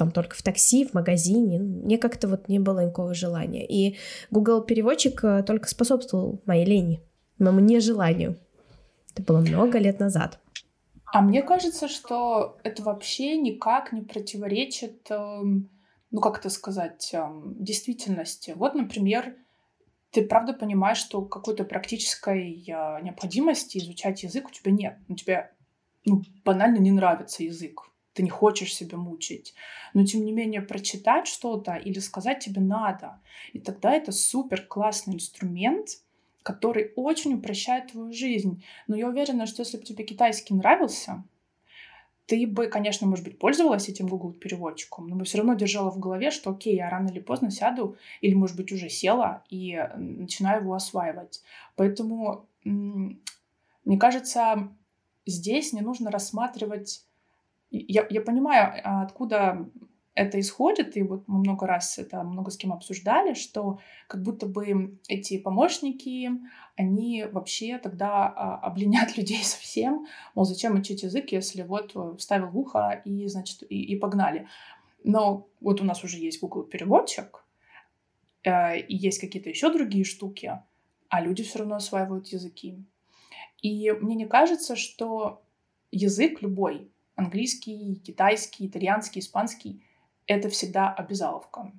там 0.00 0.12
только 0.12 0.34
в 0.34 0.42
такси, 0.42 0.86
в 0.86 0.94
магазине. 0.94 1.58
Мне 1.58 1.98
как-то 1.98 2.26
вот 2.26 2.48
не 2.48 2.58
было 2.58 2.80
никакого 2.80 3.12
желания. 3.12 3.66
И 3.66 3.98
Google 4.30 4.62
переводчик 4.62 5.22
э, 5.22 5.42
только 5.42 5.68
способствовал 5.68 6.40
моей 6.46 6.64
лени, 6.64 7.02
моему 7.38 7.60
нежеланию. 7.60 8.38
Это 9.12 9.22
было 9.22 9.40
много 9.40 9.78
лет 9.78 10.00
назад. 10.00 10.40
А 11.12 11.20
мне 11.20 11.42
кажется, 11.42 11.86
что 11.86 12.56
это 12.64 12.82
вообще 12.82 13.36
никак 13.36 13.92
не 13.92 14.00
противоречит, 14.00 15.10
эм, 15.10 15.68
ну 16.10 16.20
как 16.22 16.38
это 16.38 16.48
сказать, 16.48 17.10
эм, 17.12 17.62
действительности. 17.62 18.54
Вот, 18.56 18.74
например, 18.74 19.34
ты 20.12 20.26
правда 20.26 20.54
понимаешь, 20.54 20.96
что 20.96 21.20
какой-то 21.20 21.64
практической 21.64 22.64
э, 22.66 23.02
необходимости 23.02 23.76
изучать 23.76 24.22
язык 24.22 24.48
у 24.48 24.50
тебя 24.50 24.72
нет. 24.72 24.96
У 25.08 25.14
тебя 25.14 25.50
ну, 26.06 26.22
банально 26.42 26.78
не 26.78 26.90
нравится 26.90 27.42
язык. 27.42 27.89
Ты 28.12 28.22
не 28.24 28.30
хочешь 28.30 28.74
себя 28.74 28.98
мучить. 28.98 29.54
Но, 29.94 30.04
тем 30.04 30.24
не 30.24 30.32
менее, 30.32 30.62
прочитать 30.62 31.28
что-то 31.28 31.74
или 31.74 32.00
сказать 32.00 32.40
тебе 32.40 32.60
надо. 32.60 33.20
И 33.52 33.60
тогда 33.60 33.92
это 33.92 34.10
супер 34.10 34.66
классный 34.66 35.14
инструмент, 35.14 35.88
который 36.42 36.92
очень 36.96 37.34
упрощает 37.34 37.92
твою 37.92 38.12
жизнь. 38.12 38.64
Но 38.88 38.96
я 38.96 39.08
уверена, 39.08 39.46
что 39.46 39.62
если 39.62 39.76
бы 39.76 39.84
тебе 39.84 40.04
китайский 40.04 40.54
нравился, 40.54 41.22
ты 42.26 42.46
бы, 42.46 42.66
конечно, 42.66 43.06
может 43.06 43.24
быть, 43.24 43.38
пользовалась 43.38 43.88
этим 43.88 44.06
Google 44.06 44.32
переводчиком, 44.32 45.06
но 45.08 45.16
бы 45.16 45.24
все 45.24 45.38
равно 45.38 45.54
держала 45.54 45.90
в 45.90 45.98
голове, 45.98 46.30
что 46.30 46.50
окей, 46.50 46.76
я 46.76 46.88
рано 46.88 47.08
или 47.08 47.20
поздно 47.20 47.50
сяду, 47.50 47.96
или, 48.20 48.34
может 48.34 48.56
быть, 48.56 48.72
уже 48.72 48.88
села 48.88 49.44
и 49.50 49.76
начинаю 49.96 50.62
его 50.62 50.74
осваивать. 50.74 51.42
Поэтому, 51.76 52.46
мне 52.64 53.98
кажется, 53.98 54.68
здесь 55.26 55.72
не 55.72 55.80
нужно 55.80 56.10
рассматривать... 56.10 57.04
Я, 57.70 58.06
я 58.10 58.20
понимаю, 58.20 58.80
а, 58.84 59.02
откуда 59.02 59.68
это 60.14 60.40
исходит, 60.40 60.96
и 60.96 61.02
вот 61.02 61.28
мы 61.28 61.38
много 61.38 61.66
раз 61.66 61.98
это 61.98 62.22
много 62.22 62.50
с 62.50 62.56
кем 62.56 62.72
обсуждали, 62.72 63.34
что 63.34 63.78
как 64.08 64.22
будто 64.22 64.46
бы 64.46 64.98
эти 65.08 65.38
помощники, 65.38 66.30
они 66.76 67.24
вообще 67.30 67.78
тогда 67.78 68.26
а, 68.26 68.56
обленят 68.56 69.16
людей 69.16 69.42
совсем, 69.44 70.06
мол, 70.34 70.44
зачем 70.44 70.74
учить 70.74 71.04
язык, 71.04 71.32
если 71.32 71.62
вот 71.62 71.94
вставил 72.18 72.48
в 72.48 72.58
ухо 72.58 73.00
и, 73.04 73.26
значит, 73.28 73.62
и, 73.68 73.82
и 73.82 73.96
погнали. 73.96 74.48
Но 75.04 75.48
вот 75.60 75.80
у 75.80 75.84
нас 75.84 76.04
уже 76.04 76.18
есть 76.18 76.40
Google 76.40 76.64
переводчик, 76.64 77.44
э, 78.42 78.80
и 78.80 78.96
есть 78.96 79.20
какие-то 79.20 79.48
еще 79.48 79.72
другие 79.72 80.04
штуки, 80.04 80.58
а 81.08 81.20
люди 81.20 81.42
все 81.42 81.60
равно 81.60 81.76
осваивают 81.76 82.26
языки. 82.28 82.84
И 83.62 83.90
мне 83.92 84.14
не 84.14 84.26
кажется, 84.26 84.76
что 84.76 85.42
язык 85.90 86.42
любой, 86.42 86.90
английский, 87.20 88.00
китайский, 88.04 88.66
итальянский, 88.66 89.20
испанский, 89.20 89.82
это 90.26 90.48
всегда 90.48 90.92
обязаловка. 90.92 91.72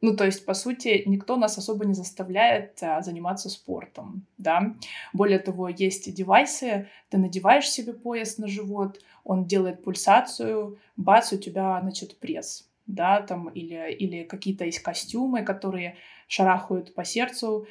Ну, 0.00 0.14
то 0.16 0.24
есть, 0.24 0.46
по 0.46 0.54
сути, 0.54 1.02
никто 1.06 1.36
нас 1.36 1.58
особо 1.58 1.84
не 1.84 1.94
заставляет 1.94 2.80
а, 2.82 3.02
заниматься 3.02 3.48
спортом, 3.50 4.26
да. 4.38 4.74
Более 5.12 5.40
того, 5.40 5.68
есть 5.68 6.14
девайсы, 6.14 6.88
ты 7.10 7.18
надеваешь 7.18 7.68
себе 7.68 7.92
пояс 7.92 8.38
на 8.38 8.46
живот, 8.46 9.00
он 9.24 9.46
делает 9.46 9.82
пульсацию, 9.82 10.78
бац, 10.96 11.32
у 11.32 11.36
тебя, 11.36 11.80
значит, 11.82 12.18
пресс, 12.20 12.68
да, 12.86 13.22
там, 13.22 13.48
или, 13.48 13.92
или 13.92 14.22
какие-то 14.22 14.64
есть 14.64 14.80
костюмы, 14.80 15.42
которые 15.42 15.96
шарахают 16.28 16.94
по 16.94 17.04
сердцу, 17.04 17.66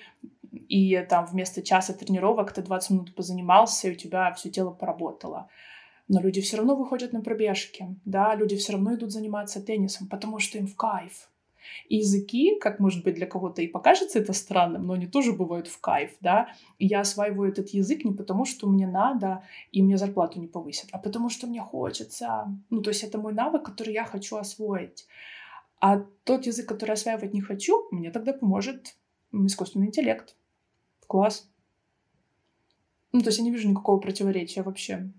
и 0.52 1.06
там 1.10 1.26
вместо 1.26 1.62
часа 1.62 1.94
тренировок 1.94 2.52
ты 2.52 2.62
20 2.62 2.90
минут 2.90 3.16
позанимался, 3.16 3.88
и 3.88 3.92
у 3.92 3.96
тебя 3.96 4.34
все 4.34 4.50
тело 4.50 4.72
поработало 4.72 5.50
но 6.08 6.22
люди 6.22 6.42
все 6.42 6.58
равно 6.58 6.76
выходят 6.76 7.14
на 7.14 7.22
пробежки, 7.22 7.96
да, 8.06 8.36
люди 8.36 8.56
все 8.56 8.74
равно 8.74 8.96
идут 8.96 9.12
заниматься 9.12 9.62
теннисом, 9.62 10.08
потому 10.08 10.40
что 10.40 10.58
им 10.58 10.68
в 10.68 10.76
кайф. 10.76 11.30
И 11.90 11.98
языки, 11.98 12.58
как 12.60 12.80
может 12.80 13.04
быть 13.04 13.16
для 13.16 13.28
кого-то 13.28 13.62
и 13.62 13.68
покажется 13.68 14.20
это 14.20 14.34
странным, 14.34 14.88
но 14.88 14.94
они 14.94 15.06
тоже 15.06 15.34
бывают 15.34 15.68
в 15.68 15.80
кайф, 15.80 16.16
да. 16.22 16.50
И 16.80 16.88
я 16.88 17.02
осваиваю 17.02 17.52
этот 17.52 17.70
язык 17.70 18.06
не 18.06 18.14
потому, 18.14 18.46
что 18.46 18.68
мне 18.68 18.88
надо, 18.88 19.44
и 19.72 19.82
мне 19.82 19.98
зарплату 19.98 20.40
не 20.40 20.48
повысят, 20.48 20.90
а 20.92 20.98
потому 20.98 21.30
что 21.30 21.46
мне 21.48 21.62
хочется. 21.62 22.48
Ну, 22.70 22.82
то 22.82 22.90
есть 22.90 23.04
это 23.04 23.18
мой 23.18 23.34
навык, 23.34 23.64
который 23.64 23.94
я 23.94 24.06
хочу 24.06 24.38
освоить. 24.38 25.08
А 25.80 26.04
тот 26.24 26.46
язык, 26.46 26.68
который 26.68 26.92
осваивать 26.92 27.34
не 27.34 27.42
хочу, 27.42 27.88
мне 27.92 28.12
тогда 28.12 28.34
поможет 28.34 28.96
искусственный 29.32 29.88
интеллект. 29.88 30.36
Класс. 31.06 31.50
Ну, 33.12 33.22
то 33.22 33.28
есть 33.28 33.38
я 33.38 33.44
не 33.44 33.52
вижу 33.52 33.70
никакого 33.70 34.00
противоречия 34.00 34.64
вообще. 34.64 35.12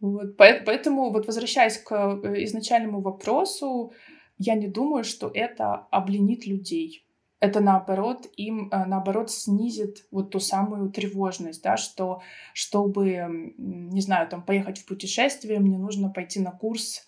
Вот, 0.00 0.36
поэтому, 0.36 1.10
вот 1.10 1.26
возвращаясь 1.26 1.78
к 1.78 1.92
э, 1.92 2.44
изначальному 2.44 3.00
вопросу, 3.00 3.92
я 4.38 4.54
не 4.54 4.68
думаю, 4.68 5.04
что 5.04 5.30
это 5.32 5.86
обленит 5.90 6.46
людей. 6.46 7.06
Это 7.40 7.60
наоборот 7.60 8.26
им 8.36 8.68
э, 8.70 8.84
наоборот 8.84 9.30
снизит 9.30 10.06
вот 10.10 10.30
ту 10.30 10.38
самую 10.38 10.90
тревожность, 10.90 11.62
да, 11.62 11.76
что 11.76 12.22
чтобы, 12.54 13.54
не 13.58 14.00
знаю, 14.00 14.28
там 14.28 14.42
поехать 14.42 14.78
в 14.78 14.86
путешествие, 14.86 15.60
мне 15.60 15.78
нужно 15.78 16.10
пойти 16.10 16.40
на 16.40 16.52
курс 16.52 17.06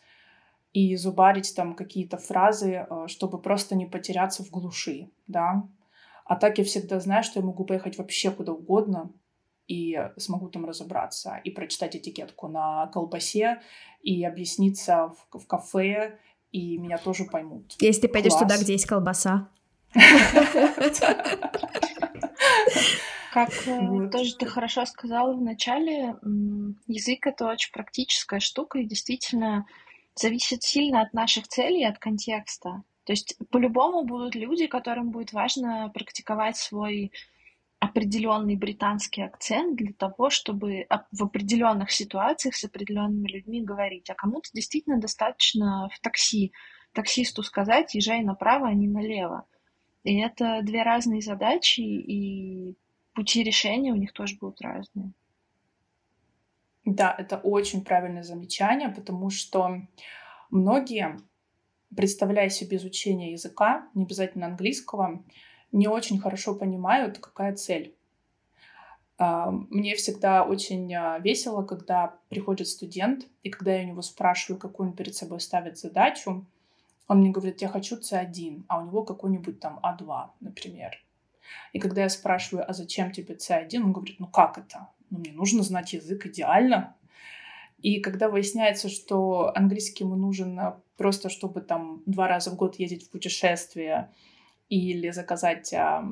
и 0.72 0.96
зубарить 0.96 1.54
там 1.56 1.74
какие-то 1.74 2.16
фразы, 2.18 2.86
э, 2.88 3.06
чтобы 3.06 3.40
просто 3.40 3.76
не 3.76 3.86
потеряться 3.86 4.44
в 4.44 4.50
глуши, 4.50 5.10
да, 5.26 5.68
а 6.28 6.36
так 6.36 6.58
я 6.58 6.64
всегда 6.64 7.00
знаю, 7.00 7.24
что 7.24 7.40
я 7.40 7.46
могу 7.46 7.64
поехать 7.64 7.96
вообще 7.96 8.30
куда 8.30 8.52
угодно 8.52 9.10
и 9.66 9.98
смогу 10.18 10.48
там 10.48 10.66
разобраться, 10.66 11.40
и 11.42 11.50
прочитать 11.50 11.96
этикетку 11.96 12.48
на 12.48 12.86
колбасе, 12.88 13.62
и 14.02 14.24
объясниться 14.24 15.14
в, 15.32 15.38
в 15.38 15.46
кафе, 15.46 16.18
и 16.52 16.76
меня 16.78 16.98
тоже 16.98 17.24
поймут. 17.24 17.74
Если 17.80 18.02
ты 18.02 18.08
пойдешь 18.08 18.34
туда, 18.34 18.58
где 18.58 18.72
есть 18.72 18.86
колбаса. 18.86 19.48
Как 23.32 23.50
э, 23.66 24.08
тоже 24.10 24.36
ты 24.36 24.46
хорошо 24.46 24.84
сказала 24.84 25.32
в 25.34 25.40
начале, 25.40 26.16
язык— 26.86 27.26
это 27.26 27.46
очень 27.46 27.72
практическая 27.72 28.40
штука, 28.40 28.78
и 28.78 28.86
действительно 28.86 29.66
зависит 30.14 30.62
сильно 30.62 31.00
от 31.02 31.14
наших 31.14 31.48
целей, 31.48 31.84
от 31.84 31.98
контекста. 31.98 32.82
То 33.08 33.12
есть 33.12 33.38
по-любому 33.50 34.04
будут 34.04 34.34
люди, 34.34 34.66
которым 34.66 35.12
будет 35.12 35.32
важно 35.32 35.90
практиковать 35.94 36.58
свой 36.58 37.10
определенный 37.78 38.54
британский 38.54 39.22
акцент 39.22 39.78
для 39.78 39.94
того, 39.94 40.28
чтобы 40.28 40.86
в 41.10 41.24
определенных 41.24 41.90
ситуациях 41.90 42.54
с 42.54 42.64
определенными 42.64 43.26
людьми 43.26 43.62
говорить. 43.62 44.10
А 44.10 44.14
кому-то 44.14 44.50
действительно 44.52 45.00
достаточно 45.00 45.88
в 45.90 45.98
такси 46.00 46.52
таксисту 46.92 47.42
сказать, 47.42 47.94
езжай 47.94 48.22
направо, 48.22 48.68
а 48.68 48.74
не 48.74 48.88
налево. 48.88 49.46
И 50.04 50.18
это 50.18 50.60
две 50.62 50.82
разные 50.82 51.22
задачи, 51.22 51.80
и 51.80 52.76
пути 53.14 53.42
решения 53.42 53.90
у 53.90 53.96
них 53.96 54.12
тоже 54.12 54.36
будут 54.38 54.60
разные. 54.60 55.12
Да, 56.84 57.14
это 57.16 57.38
очень 57.38 57.82
правильное 57.86 58.22
замечание, 58.22 58.90
потому 58.90 59.30
что 59.30 59.80
многие 60.50 61.16
представляя 61.94 62.48
себе 62.48 62.76
изучение 62.76 63.32
языка, 63.32 63.88
не 63.94 64.04
обязательно 64.04 64.46
английского, 64.46 65.24
не 65.72 65.88
очень 65.88 66.18
хорошо 66.18 66.54
понимают, 66.54 67.18
какая 67.18 67.54
цель. 67.54 67.94
А, 69.18 69.50
мне 69.50 69.96
всегда 69.96 70.44
очень 70.44 70.94
а, 70.94 71.18
весело, 71.18 71.62
когда 71.62 72.18
приходит 72.28 72.68
студент, 72.68 73.26
и 73.42 73.50
когда 73.50 73.74
я 73.74 73.84
у 73.84 73.88
него 73.88 74.02
спрашиваю, 74.02 74.60
какую 74.60 74.90
он 74.90 74.96
перед 74.96 75.14
собой 75.14 75.40
ставит 75.40 75.78
задачу, 75.78 76.46
он 77.08 77.18
мне 77.18 77.30
говорит, 77.30 77.62
я 77.62 77.68
хочу 77.68 77.96
C1, 77.96 78.64
а 78.68 78.80
у 78.80 78.86
него 78.86 79.02
какой-нибудь 79.02 79.60
там 79.60 79.80
А2, 79.82 80.30
например. 80.40 80.92
И 81.72 81.80
когда 81.80 82.02
я 82.02 82.08
спрашиваю, 82.10 82.68
а 82.68 82.74
зачем 82.74 83.10
тебе 83.10 83.34
C1, 83.34 83.76
он 83.82 83.92
говорит, 83.92 84.20
ну 84.20 84.26
как 84.26 84.58
это? 84.58 84.88
Ну, 85.10 85.18
мне 85.18 85.32
нужно 85.32 85.62
знать 85.62 85.94
язык 85.94 86.26
идеально. 86.26 86.94
И 87.80 88.00
когда 88.00 88.28
выясняется, 88.28 88.88
что 88.88 89.52
английский 89.54 90.04
ему 90.04 90.16
нужен 90.16 90.58
а, 90.58 90.80
просто, 90.96 91.28
чтобы 91.28 91.60
там 91.60 92.02
два 92.06 92.26
раза 92.26 92.50
в 92.50 92.56
год 92.56 92.76
ездить 92.76 93.06
в 93.06 93.10
путешествие 93.10 94.10
или 94.68 95.10
заказать 95.10 95.72
а, 95.72 96.04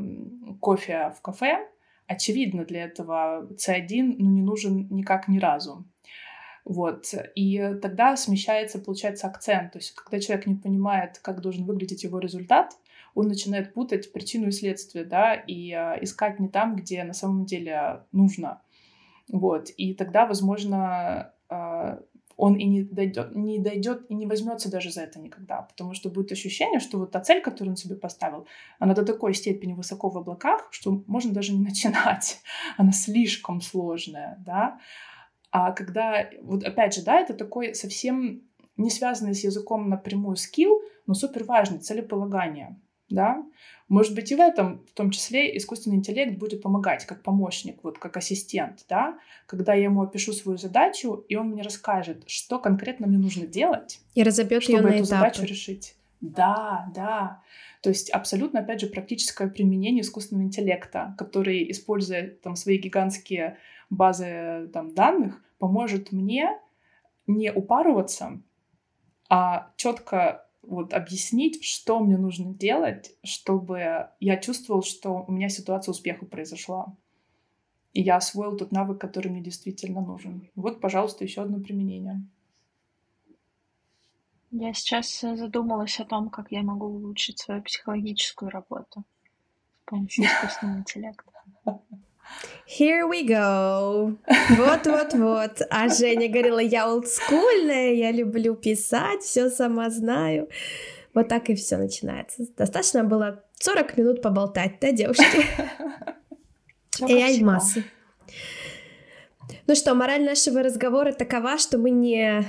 кофе 0.61 1.13
в 1.17 1.23
кафе, 1.23 1.69
очевидно, 2.07 2.65
для 2.65 2.85
этого 2.85 3.49
C1 3.53 4.15
ну, 4.19 4.31
не 4.31 4.43
нужен 4.43 4.87
никак 4.91 5.29
ни 5.29 5.39
разу. 5.39 5.85
Вот. 6.65 7.07
И 7.35 7.59
тогда 7.81 8.17
смещается, 8.17 8.79
получается, 8.79 9.27
акцент. 9.27 9.73
То 9.73 9.79
есть, 9.79 9.95
когда 9.95 10.21
человек 10.21 10.47
не 10.47 10.57
понимает, 10.57 11.19
как 11.19 11.41
должен 11.41 11.65
выглядеть 11.65 12.05
его 12.05 12.19
результат, 12.19 12.77
он 13.15 13.29
начинает 13.29 13.73
путать 13.73 14.13
причину 14.13 14.49
и 14.49 14.53
следствие, 14.53 15.05
да, 15.05 15.35
и 15.35 15.71
э, 15.71 16.03
искать 16.03 16.39
не 16.39 16.49
там, 16.49 16.77
где 16.77 17.03
на 17.05 17.15
самом 17.15 17.47
деле 17.47 18.03
нужно. 18.13 18.61
Вот. 19.29 19.71
И 19.71 19.95
тогда, 19.95 20.27
возможно, 20.27 21.33
он 21.49 22.57
и 22.57 22.65
не 22.65 22.83
дойдет, 22.83 23.35
не 23.35 23.59
дойдет 23.59 24.11
и 24.11 24.15
не 24.15 24.27
возьмется 24.27 24.71
даже 24.71 24.91
за 24.91 25.03
это 25.03 25.19
никогда, 25.19 25.63
потому 25.63 25.95
что 25.95 26.11
будет 26.11 26.33
ощущение, 26.33 26.81
что 26.81 26.99
вот 26.99 27.11
та 27.11 27.21
цель, 27.21 27.41
которую 27.41 27.73
он 27.73 27.77
себе 27.77 27.97
поставил, 27.97 28.47
она 28.79 28.95
до 28.95 29.05
такой 29.05 29.33
степени 29.35 29.73
высоко 29.73 30.11
в 30.11 30.19
облаках, 30.19 30.69
что 30.71 31.03
можно 31.07 31.33
даже 31.33 31.53
не 31.53 31.65
начинать, 31.65 32.41
она 32.77 32.93
слишком 32.93 33.61
сложная, 33.61 34.43
да. 34.45 34.79
А 35.51 35.73
когда, 35.73 36.29
вот 36.43 36.65
опять 36.65 36.95
же, 36.95 37.03
да, 37.03 37.19
это 37.19 37.33
такой 37.33 37.75
совсем 37.75 38.43
не 38.77 38.91
связанный 38.91 39.35
с 39.35 39.43
языком 39.43 39.89
напрямую 39.89 40.37
скилл, 40.37 40.83
но 41.07 41.15
супер 41.15 41.45
важный, 41.45 41.79
целеполагание, 41.79 42.79
да. 43.09 43.43
Может 43.89 44.15
быть, 44.17 44.33
и 44.33 44.35
в 44.35 44.41
этом, 44.41 44.85
в 44.91 44.93
том 44.93 45.11
числе, 45.11 45.57
искусственный 45.57 45.97
интеллект 45.97 46.37
будет 46.39 46.61
помогать 46.63 47.05
как 47.07 47.23
помощник, 47.23 47.79
вот 47.85 47.99
как 47.99 48.17
ассистент, 48.17 48.85
да, 48.89 49.19
когда 49.47 49.75
я 49.75 49.85
ему 49.85 50.03
опишу 50.03 50.33
свою 50.33 50.59
задачу, 50.59 51.25
и 51.29 51.37
он 51.37 51.51
мне 51.51 51.63
расскажет, 51.63 52.25
что 52.27 52.59
конкретно 52.59 53.07
мне 53.07 53.19
нужно 53.19 53.47
делать. 53.47 54.01
И 54.15 54.25
разобьет 54.25 54.65
чтобы 54.65 54.79
ее 54.79 54.83
на 54.83 54.89
эту 54.89 55.05
этапы. 55.05 55.07
задачу 55.07 55.45
решить. 55.45 55.95
Да, 56.21 56.91
да. 56.95 57.43
То 57.83 57.91
есть 57.91 58.11
абсолютно, 58.11 58.61
опять 58.61 58.81
же, 58.81 58.89
практическое 58.89 59.49
применение 59.49 60.03
искусственного 60.03 60.47
интеллекта, 60.47 61.15
который, 61.17 61.71
используя 61.71 62.31
там 62.43 62.57
свои 62.57 62.79
гигантские 62.79 63.59
базы 63.91 64.69
там, 64.73 64.95
данных, 64.95 65.41
поможет 65.59 66.11
мне 66.11 66.59
не 67.29 67.53
упарываться, 67.53 68.41
а 69.29 69.71
четко 69.77 70.46
вот 70.67 70.93
объяснить, 70.93 71.65
что 71.65 72.01
мне 72.01 72.17
нужно 72.17 72.55
делать, 72.55 73.13
чтобы 73.23 74.09
я 74.21 74.37
чувствовал, 74.39 74.83
что 74.83 75.25
у 75.27 75.33
меня 75.33 75.49
ситуация 75.49 75.93
успеха 75.93 76.27
произошла. 76.27 76.95
И 77.93 78.03
я 78.03 78.17
освоил 78.17 78.57
тот 78.57 78.73
навык, 78.73 79.01
который 79.01 79.29
мне 79.29 79.41
действительно 79.41 80.03
нужен. 80.03 80.51
Вот, 80.55 80.81
пожалуйста, 80.81 81.25
еще 81.25 81.43
одно 81.43 81.61
применение. 81.61 82.23
Я 84.51 84.73
сейчас 84.75 85.25
э, 85.25 85.37
задумалась 85.37 85.99
о 86.01 86.05
том, 86.05 86.31
как 86.31 86.53
я 86.53 86.63
могу 86.63 86.87
улучшить 86.87 87.39
свою 87.39 87.63
психологическую 87.63 88.51
работу 88.51 89.05
с 89.83 89.91
помощью 89.91 90.25
искусственного 90.25 90.79
интеллекта. 90.79 91.33
Here 92.67 93.09
we 93.09 93.27
go. 93.27 94.17
Вот-вот-вот. 94.57 95.63
А 95.71 95.89
Женя 95.89 96.29
говорила, 96.29 96.59
я 96.59 96.89
олдскульная, 96.89 97.95
я 97.95 98.11
люблю 98.11 98.55
писать, 98.55 99.23
все 99.23 99.51
сама 99.51 99.89
знаю. 99.91 100.49
Вот 101.15 101.29
так 101.29 101.49
и 101.49 101.55
все 101.55 101.77
начинается. 101.77 102.45
Достаточно 102.57 103.05
было 103.05 103.45
40 103.55 103.97
минут 103.97 104.23
поболтать, 104.23 104.81
да, 104.81 104.93
девушки? 104.93 105.47
AI 107.01 107.43
массы. 107.43 107.85
Ну 109.67 109.75
что, 109.75 109.95
мораль 109.95 110.25
нашего 110.25 110.63
разговора 110.63 111.13
такова, 111.13 111.59
что 111.59 111.79
мы 111.79 111.91
не, 111.91 112.45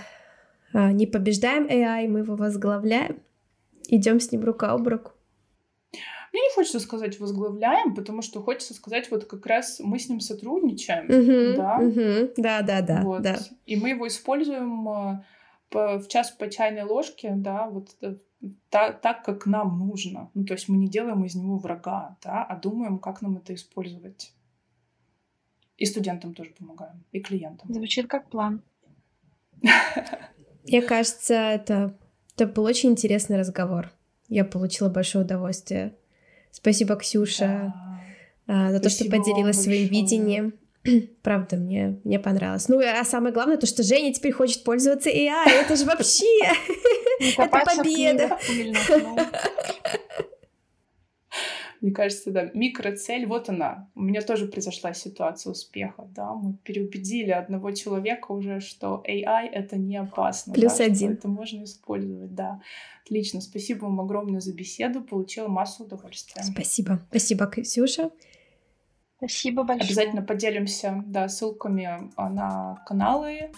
а, 0.73 0.91
не 0.91 1.07
побеждаем 1.07 1.65
AI, 1.67 2.07
мы 2.07 2.19
его 2.19 2.35
возглавляем, 2.35 3.21
идем 3.87 4.19
с 4.19 4.31
ним 4.31 4.43
рука 4.43 4.71
об 4.71 4.87
руку. 4.87 5.11
Мне 6.33 6.41
не 6.41 6.53
хочется 6.55 6.79
сказать 6.79 7.19
возглавляем, 7.19 7.95
потому 7.95 8.21
что 8.21 8.41
хочется 8.41 8.73
сказать, 8.73 9.09
вот 9.11 9.25
как 9.25 9.45
раз 9.45 9.79
мы 9.79 9.97
с 9.99 10.09
ним 10.09 10.19
сотрудничаем, 10.19 11.05
Мгм, 11.07 11.55
да, 11.55 11.77
мгм. 11.79 12.29
Да, 12.37 12.61
да, 12.61 12.81
да, 12.81 13.01
вот, 13.03 13.21
да. 13.23 13.37
и 13.65 13.75
мы 13.75 13.89
его 13.89 14.07
используем 14.07 14.87
э, 14.89 15.23
по- 15.69 15.99
в 15.99 16.07
час 16.07 16.31
по 16.31 16.49
чайной 16.49 16.83
ложке, 16.83 17.33
да, 17.35 17.67
вот 17.69 17.95
э, 18.01 18.15
та- 18.69 18.91
так, 18.93 19.23
как 19.23 19.45
нам 19.45 19.79
нужно. 19.79 20.29
Ну, 20.33 20.45
то 20.45 20.53
есть 20.53 20.67
мы 20.69 20.77
не 20.77 20.87
делаем 20.89 21.23
из 21.25 21.35
него 21.35 21.57
врага, 21.57 22.17
да, 22.23 22.43
а 22.43 22.55
думаем, 22.55 22.99
как 22.99 23.21
нам 23.21 23.37
это 23.37 23.53
использовать. 23.53 24.33
И 25.77 25.85
студентам 25.85 26.33
тоже 26.33 26.51
помогаем, 26.57 27.03
и 27.11 27.19
клиентам. 27.19 27.73
Звучит 27.73 28.07
как 28.07 28.29
план. 28.29 28.61
Мне 30.63 30.81
кажется, 30.81 31.33
это, 31.33 31.97
это 32.35 32.47
был 32.47 32.63
очень 32.63 32.89
интересный 32.91 33.37
разговор. 33.37 33.91
Я 34.27 34.43
получила 34.43 34.89
большое 34.89 35.23
удовольствие. 35.23 35.95
Спасибо, 36.61 36.95
Ксюша, 36.95 37.73
Да. 38.47 38.67
а, 38.67 38.71
за 38.71 38.79
то, 38.79 38.89
что 38.89 39.03
Спасибо 39.03 39.23
поделилась 39.23 39.61
своим 39.61 39.83
большое. 39.87 40.01
видением. 40.01 40.53
Правда, 41.21 41.55
мне, 41.57 41.99
мне 42.03 42.19
понравилось. 42.19 42.67
Ну, 42.67 42.79
а 42.79 43.03
самое 43.03 43.33
главное, 43.33 43.57
то, 43.57 43.67
что 43.67 43.83
Женя 43.83 44.11
теперь 44.13 44.31
хочет 44.31 44.63
пользоваться 44.63 45.09
AI. 45.09 45.49
Это 45.49 45.75
же 45.75 45.85
вообще... 45.85 46.25
Не 47.19 47.31
Это 47.37 47.47
победа. 47.75 48.37
Мне 51.81 51.91
кажется, 51.91 52.31
да, 52.31 52.49
микроцель, 52.53 53.25
вот 53.25 53.49
она. 53.49 53.89
У 53.95 54.01
меня 54.01 54.21
тоже 54.21 54.47
произошла 54.47 54.93
ситуация 54.93 55.51
успеха, 55.51 56.07
да, 56.15 56.33
мы 56.33 56.53
переубедили 56.63 57.31
одного 57.31 57.71
человека 57.71 58.31
уже, 58.31 58.59
что 58.59 59.03
AI— 59.07 59.47
это 59.51 59.77
не 59.77 59.97
опасно. 59.97 60.53
Плюс 60.53 60.77
да, 60.77 60.85
один. 60.85 61.13
Это 61.13 61.27
можно 61.27 61.63
использовать, 61.63 62.33
да. 62.33 62.61
Отлично, 63.05 63.41
спасибо 63.41 63.85
вам 63.85 64.01
огромное 64.01 64.39
за 64.39 64.53
беседу, 64.53 65.01
получила 65.01 65.47
массу 65.47 65.83
удовольствия. 65.83 66.43
Спасибо. 66.43 66.99
Спасибо, 67.09 67.47
Ксюша. 67.47 68.11
Спасибо 69.17 69.63
большое. 69.63 69.87
Обязательно 69.87 70.21
поделимся, 70.21 71.03
да, 71.07 71.27
ссылками 71.27 72.11
а, 72.15 72.29
на 72.29 72.83
каналы. 72.85 73.51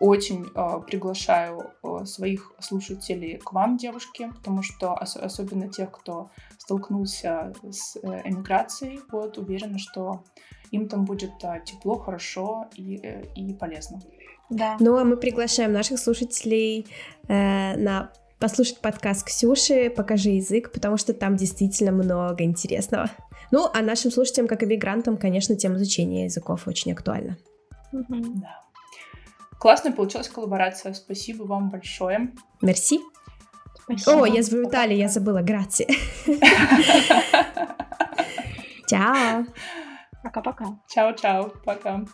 Очень 0.00 0.46
э, 0.54 0.80
приглашаю 0.86 1.72
э, 1.82 2.04
своих 2.06 2.52
слушателей 2.58 3.36
к 3.36 3.52
вам, 3.52 3.76
девушки, 3.76 4.30
потому 4.34 4.62
что 4.62 4.94
ос- 4.94 5.16
особенно 5.16 5.68
тех, 5.68 5.90
кто 5.92 6.30
столкнулся 6.56 7.52
с 7.70 7.96
э, 7.96 8.22
эмиграцией, 8.24 9.00
вот 9.12 9.36
уверена, 9.36 9.78
что 9.78 10.24
им 10.70 10.88
там 10.88 11.04
будет 11.04 11.32
э, 11.42 11.60
тепло, 11.66 11.98
хорошо 11.98 12.68
и, 12.74 12.98
э, 13.02 13.26
и 13.34 13.52
полезно. 13.52 14.00
Да. 14.48 14.76
Ну, 14.80 14.96
а 14.96 15.04
мы 15.04 15.18
приглашаем 15.18 15.72
наших 15.72 15.98
слушателей 15.98 16.86
э, 17.28 17.76
на 17.76 18.10
послушать 18.38 18.80
подкаст 18.80 19.26
Ксюши 19.26 19.90
«Покажи 19.90 20.30
язык», 20.30 20.72
потому 20.72 20.96
что 20.96 21.12
там 21.12 21.36
действительно 21.36 21.92
много 21.92 22.42
интересного. 22.42 23.10
Ну, 23.50 23.68
а 23.72 23.82
нашим 23.82 24.10
слушателям, 24.10 24.48
как 24.48 24.62
и 24.62 24.66
мигрантам, 24.66 25.18
конечно, 25.18 25.56
тема 25.56 25.76
изучения 25.76 26.24
языков 26.24 26.66
очень 26.66 26.92
актуальна. 26.92 27.36
Мгм. 27.92 28.40
Да. 28.40 28.60
Классная 29.60 29.92
получилась 29.92 30.30
коллаборация. 30.30 30.94
Спасибо 30.94 31.42
вам 31.42 31.68
большое. 31.68 32.32
Мерси. 32.62 32.98
Спасибо. 33.84 34.22
О, 34.22 34.26
я 34.26 34.42
в 34.42 34.54
Италии, 34.54 34.96
я 34.96 35.08
забыла. 35.08 35.42
Грации. 35.42 35.86
Чао. 38.88 39.44
Пока-пока. 40.22 40.78
Чао-чао. 40.88 41.50
Пока. 41.62 42.06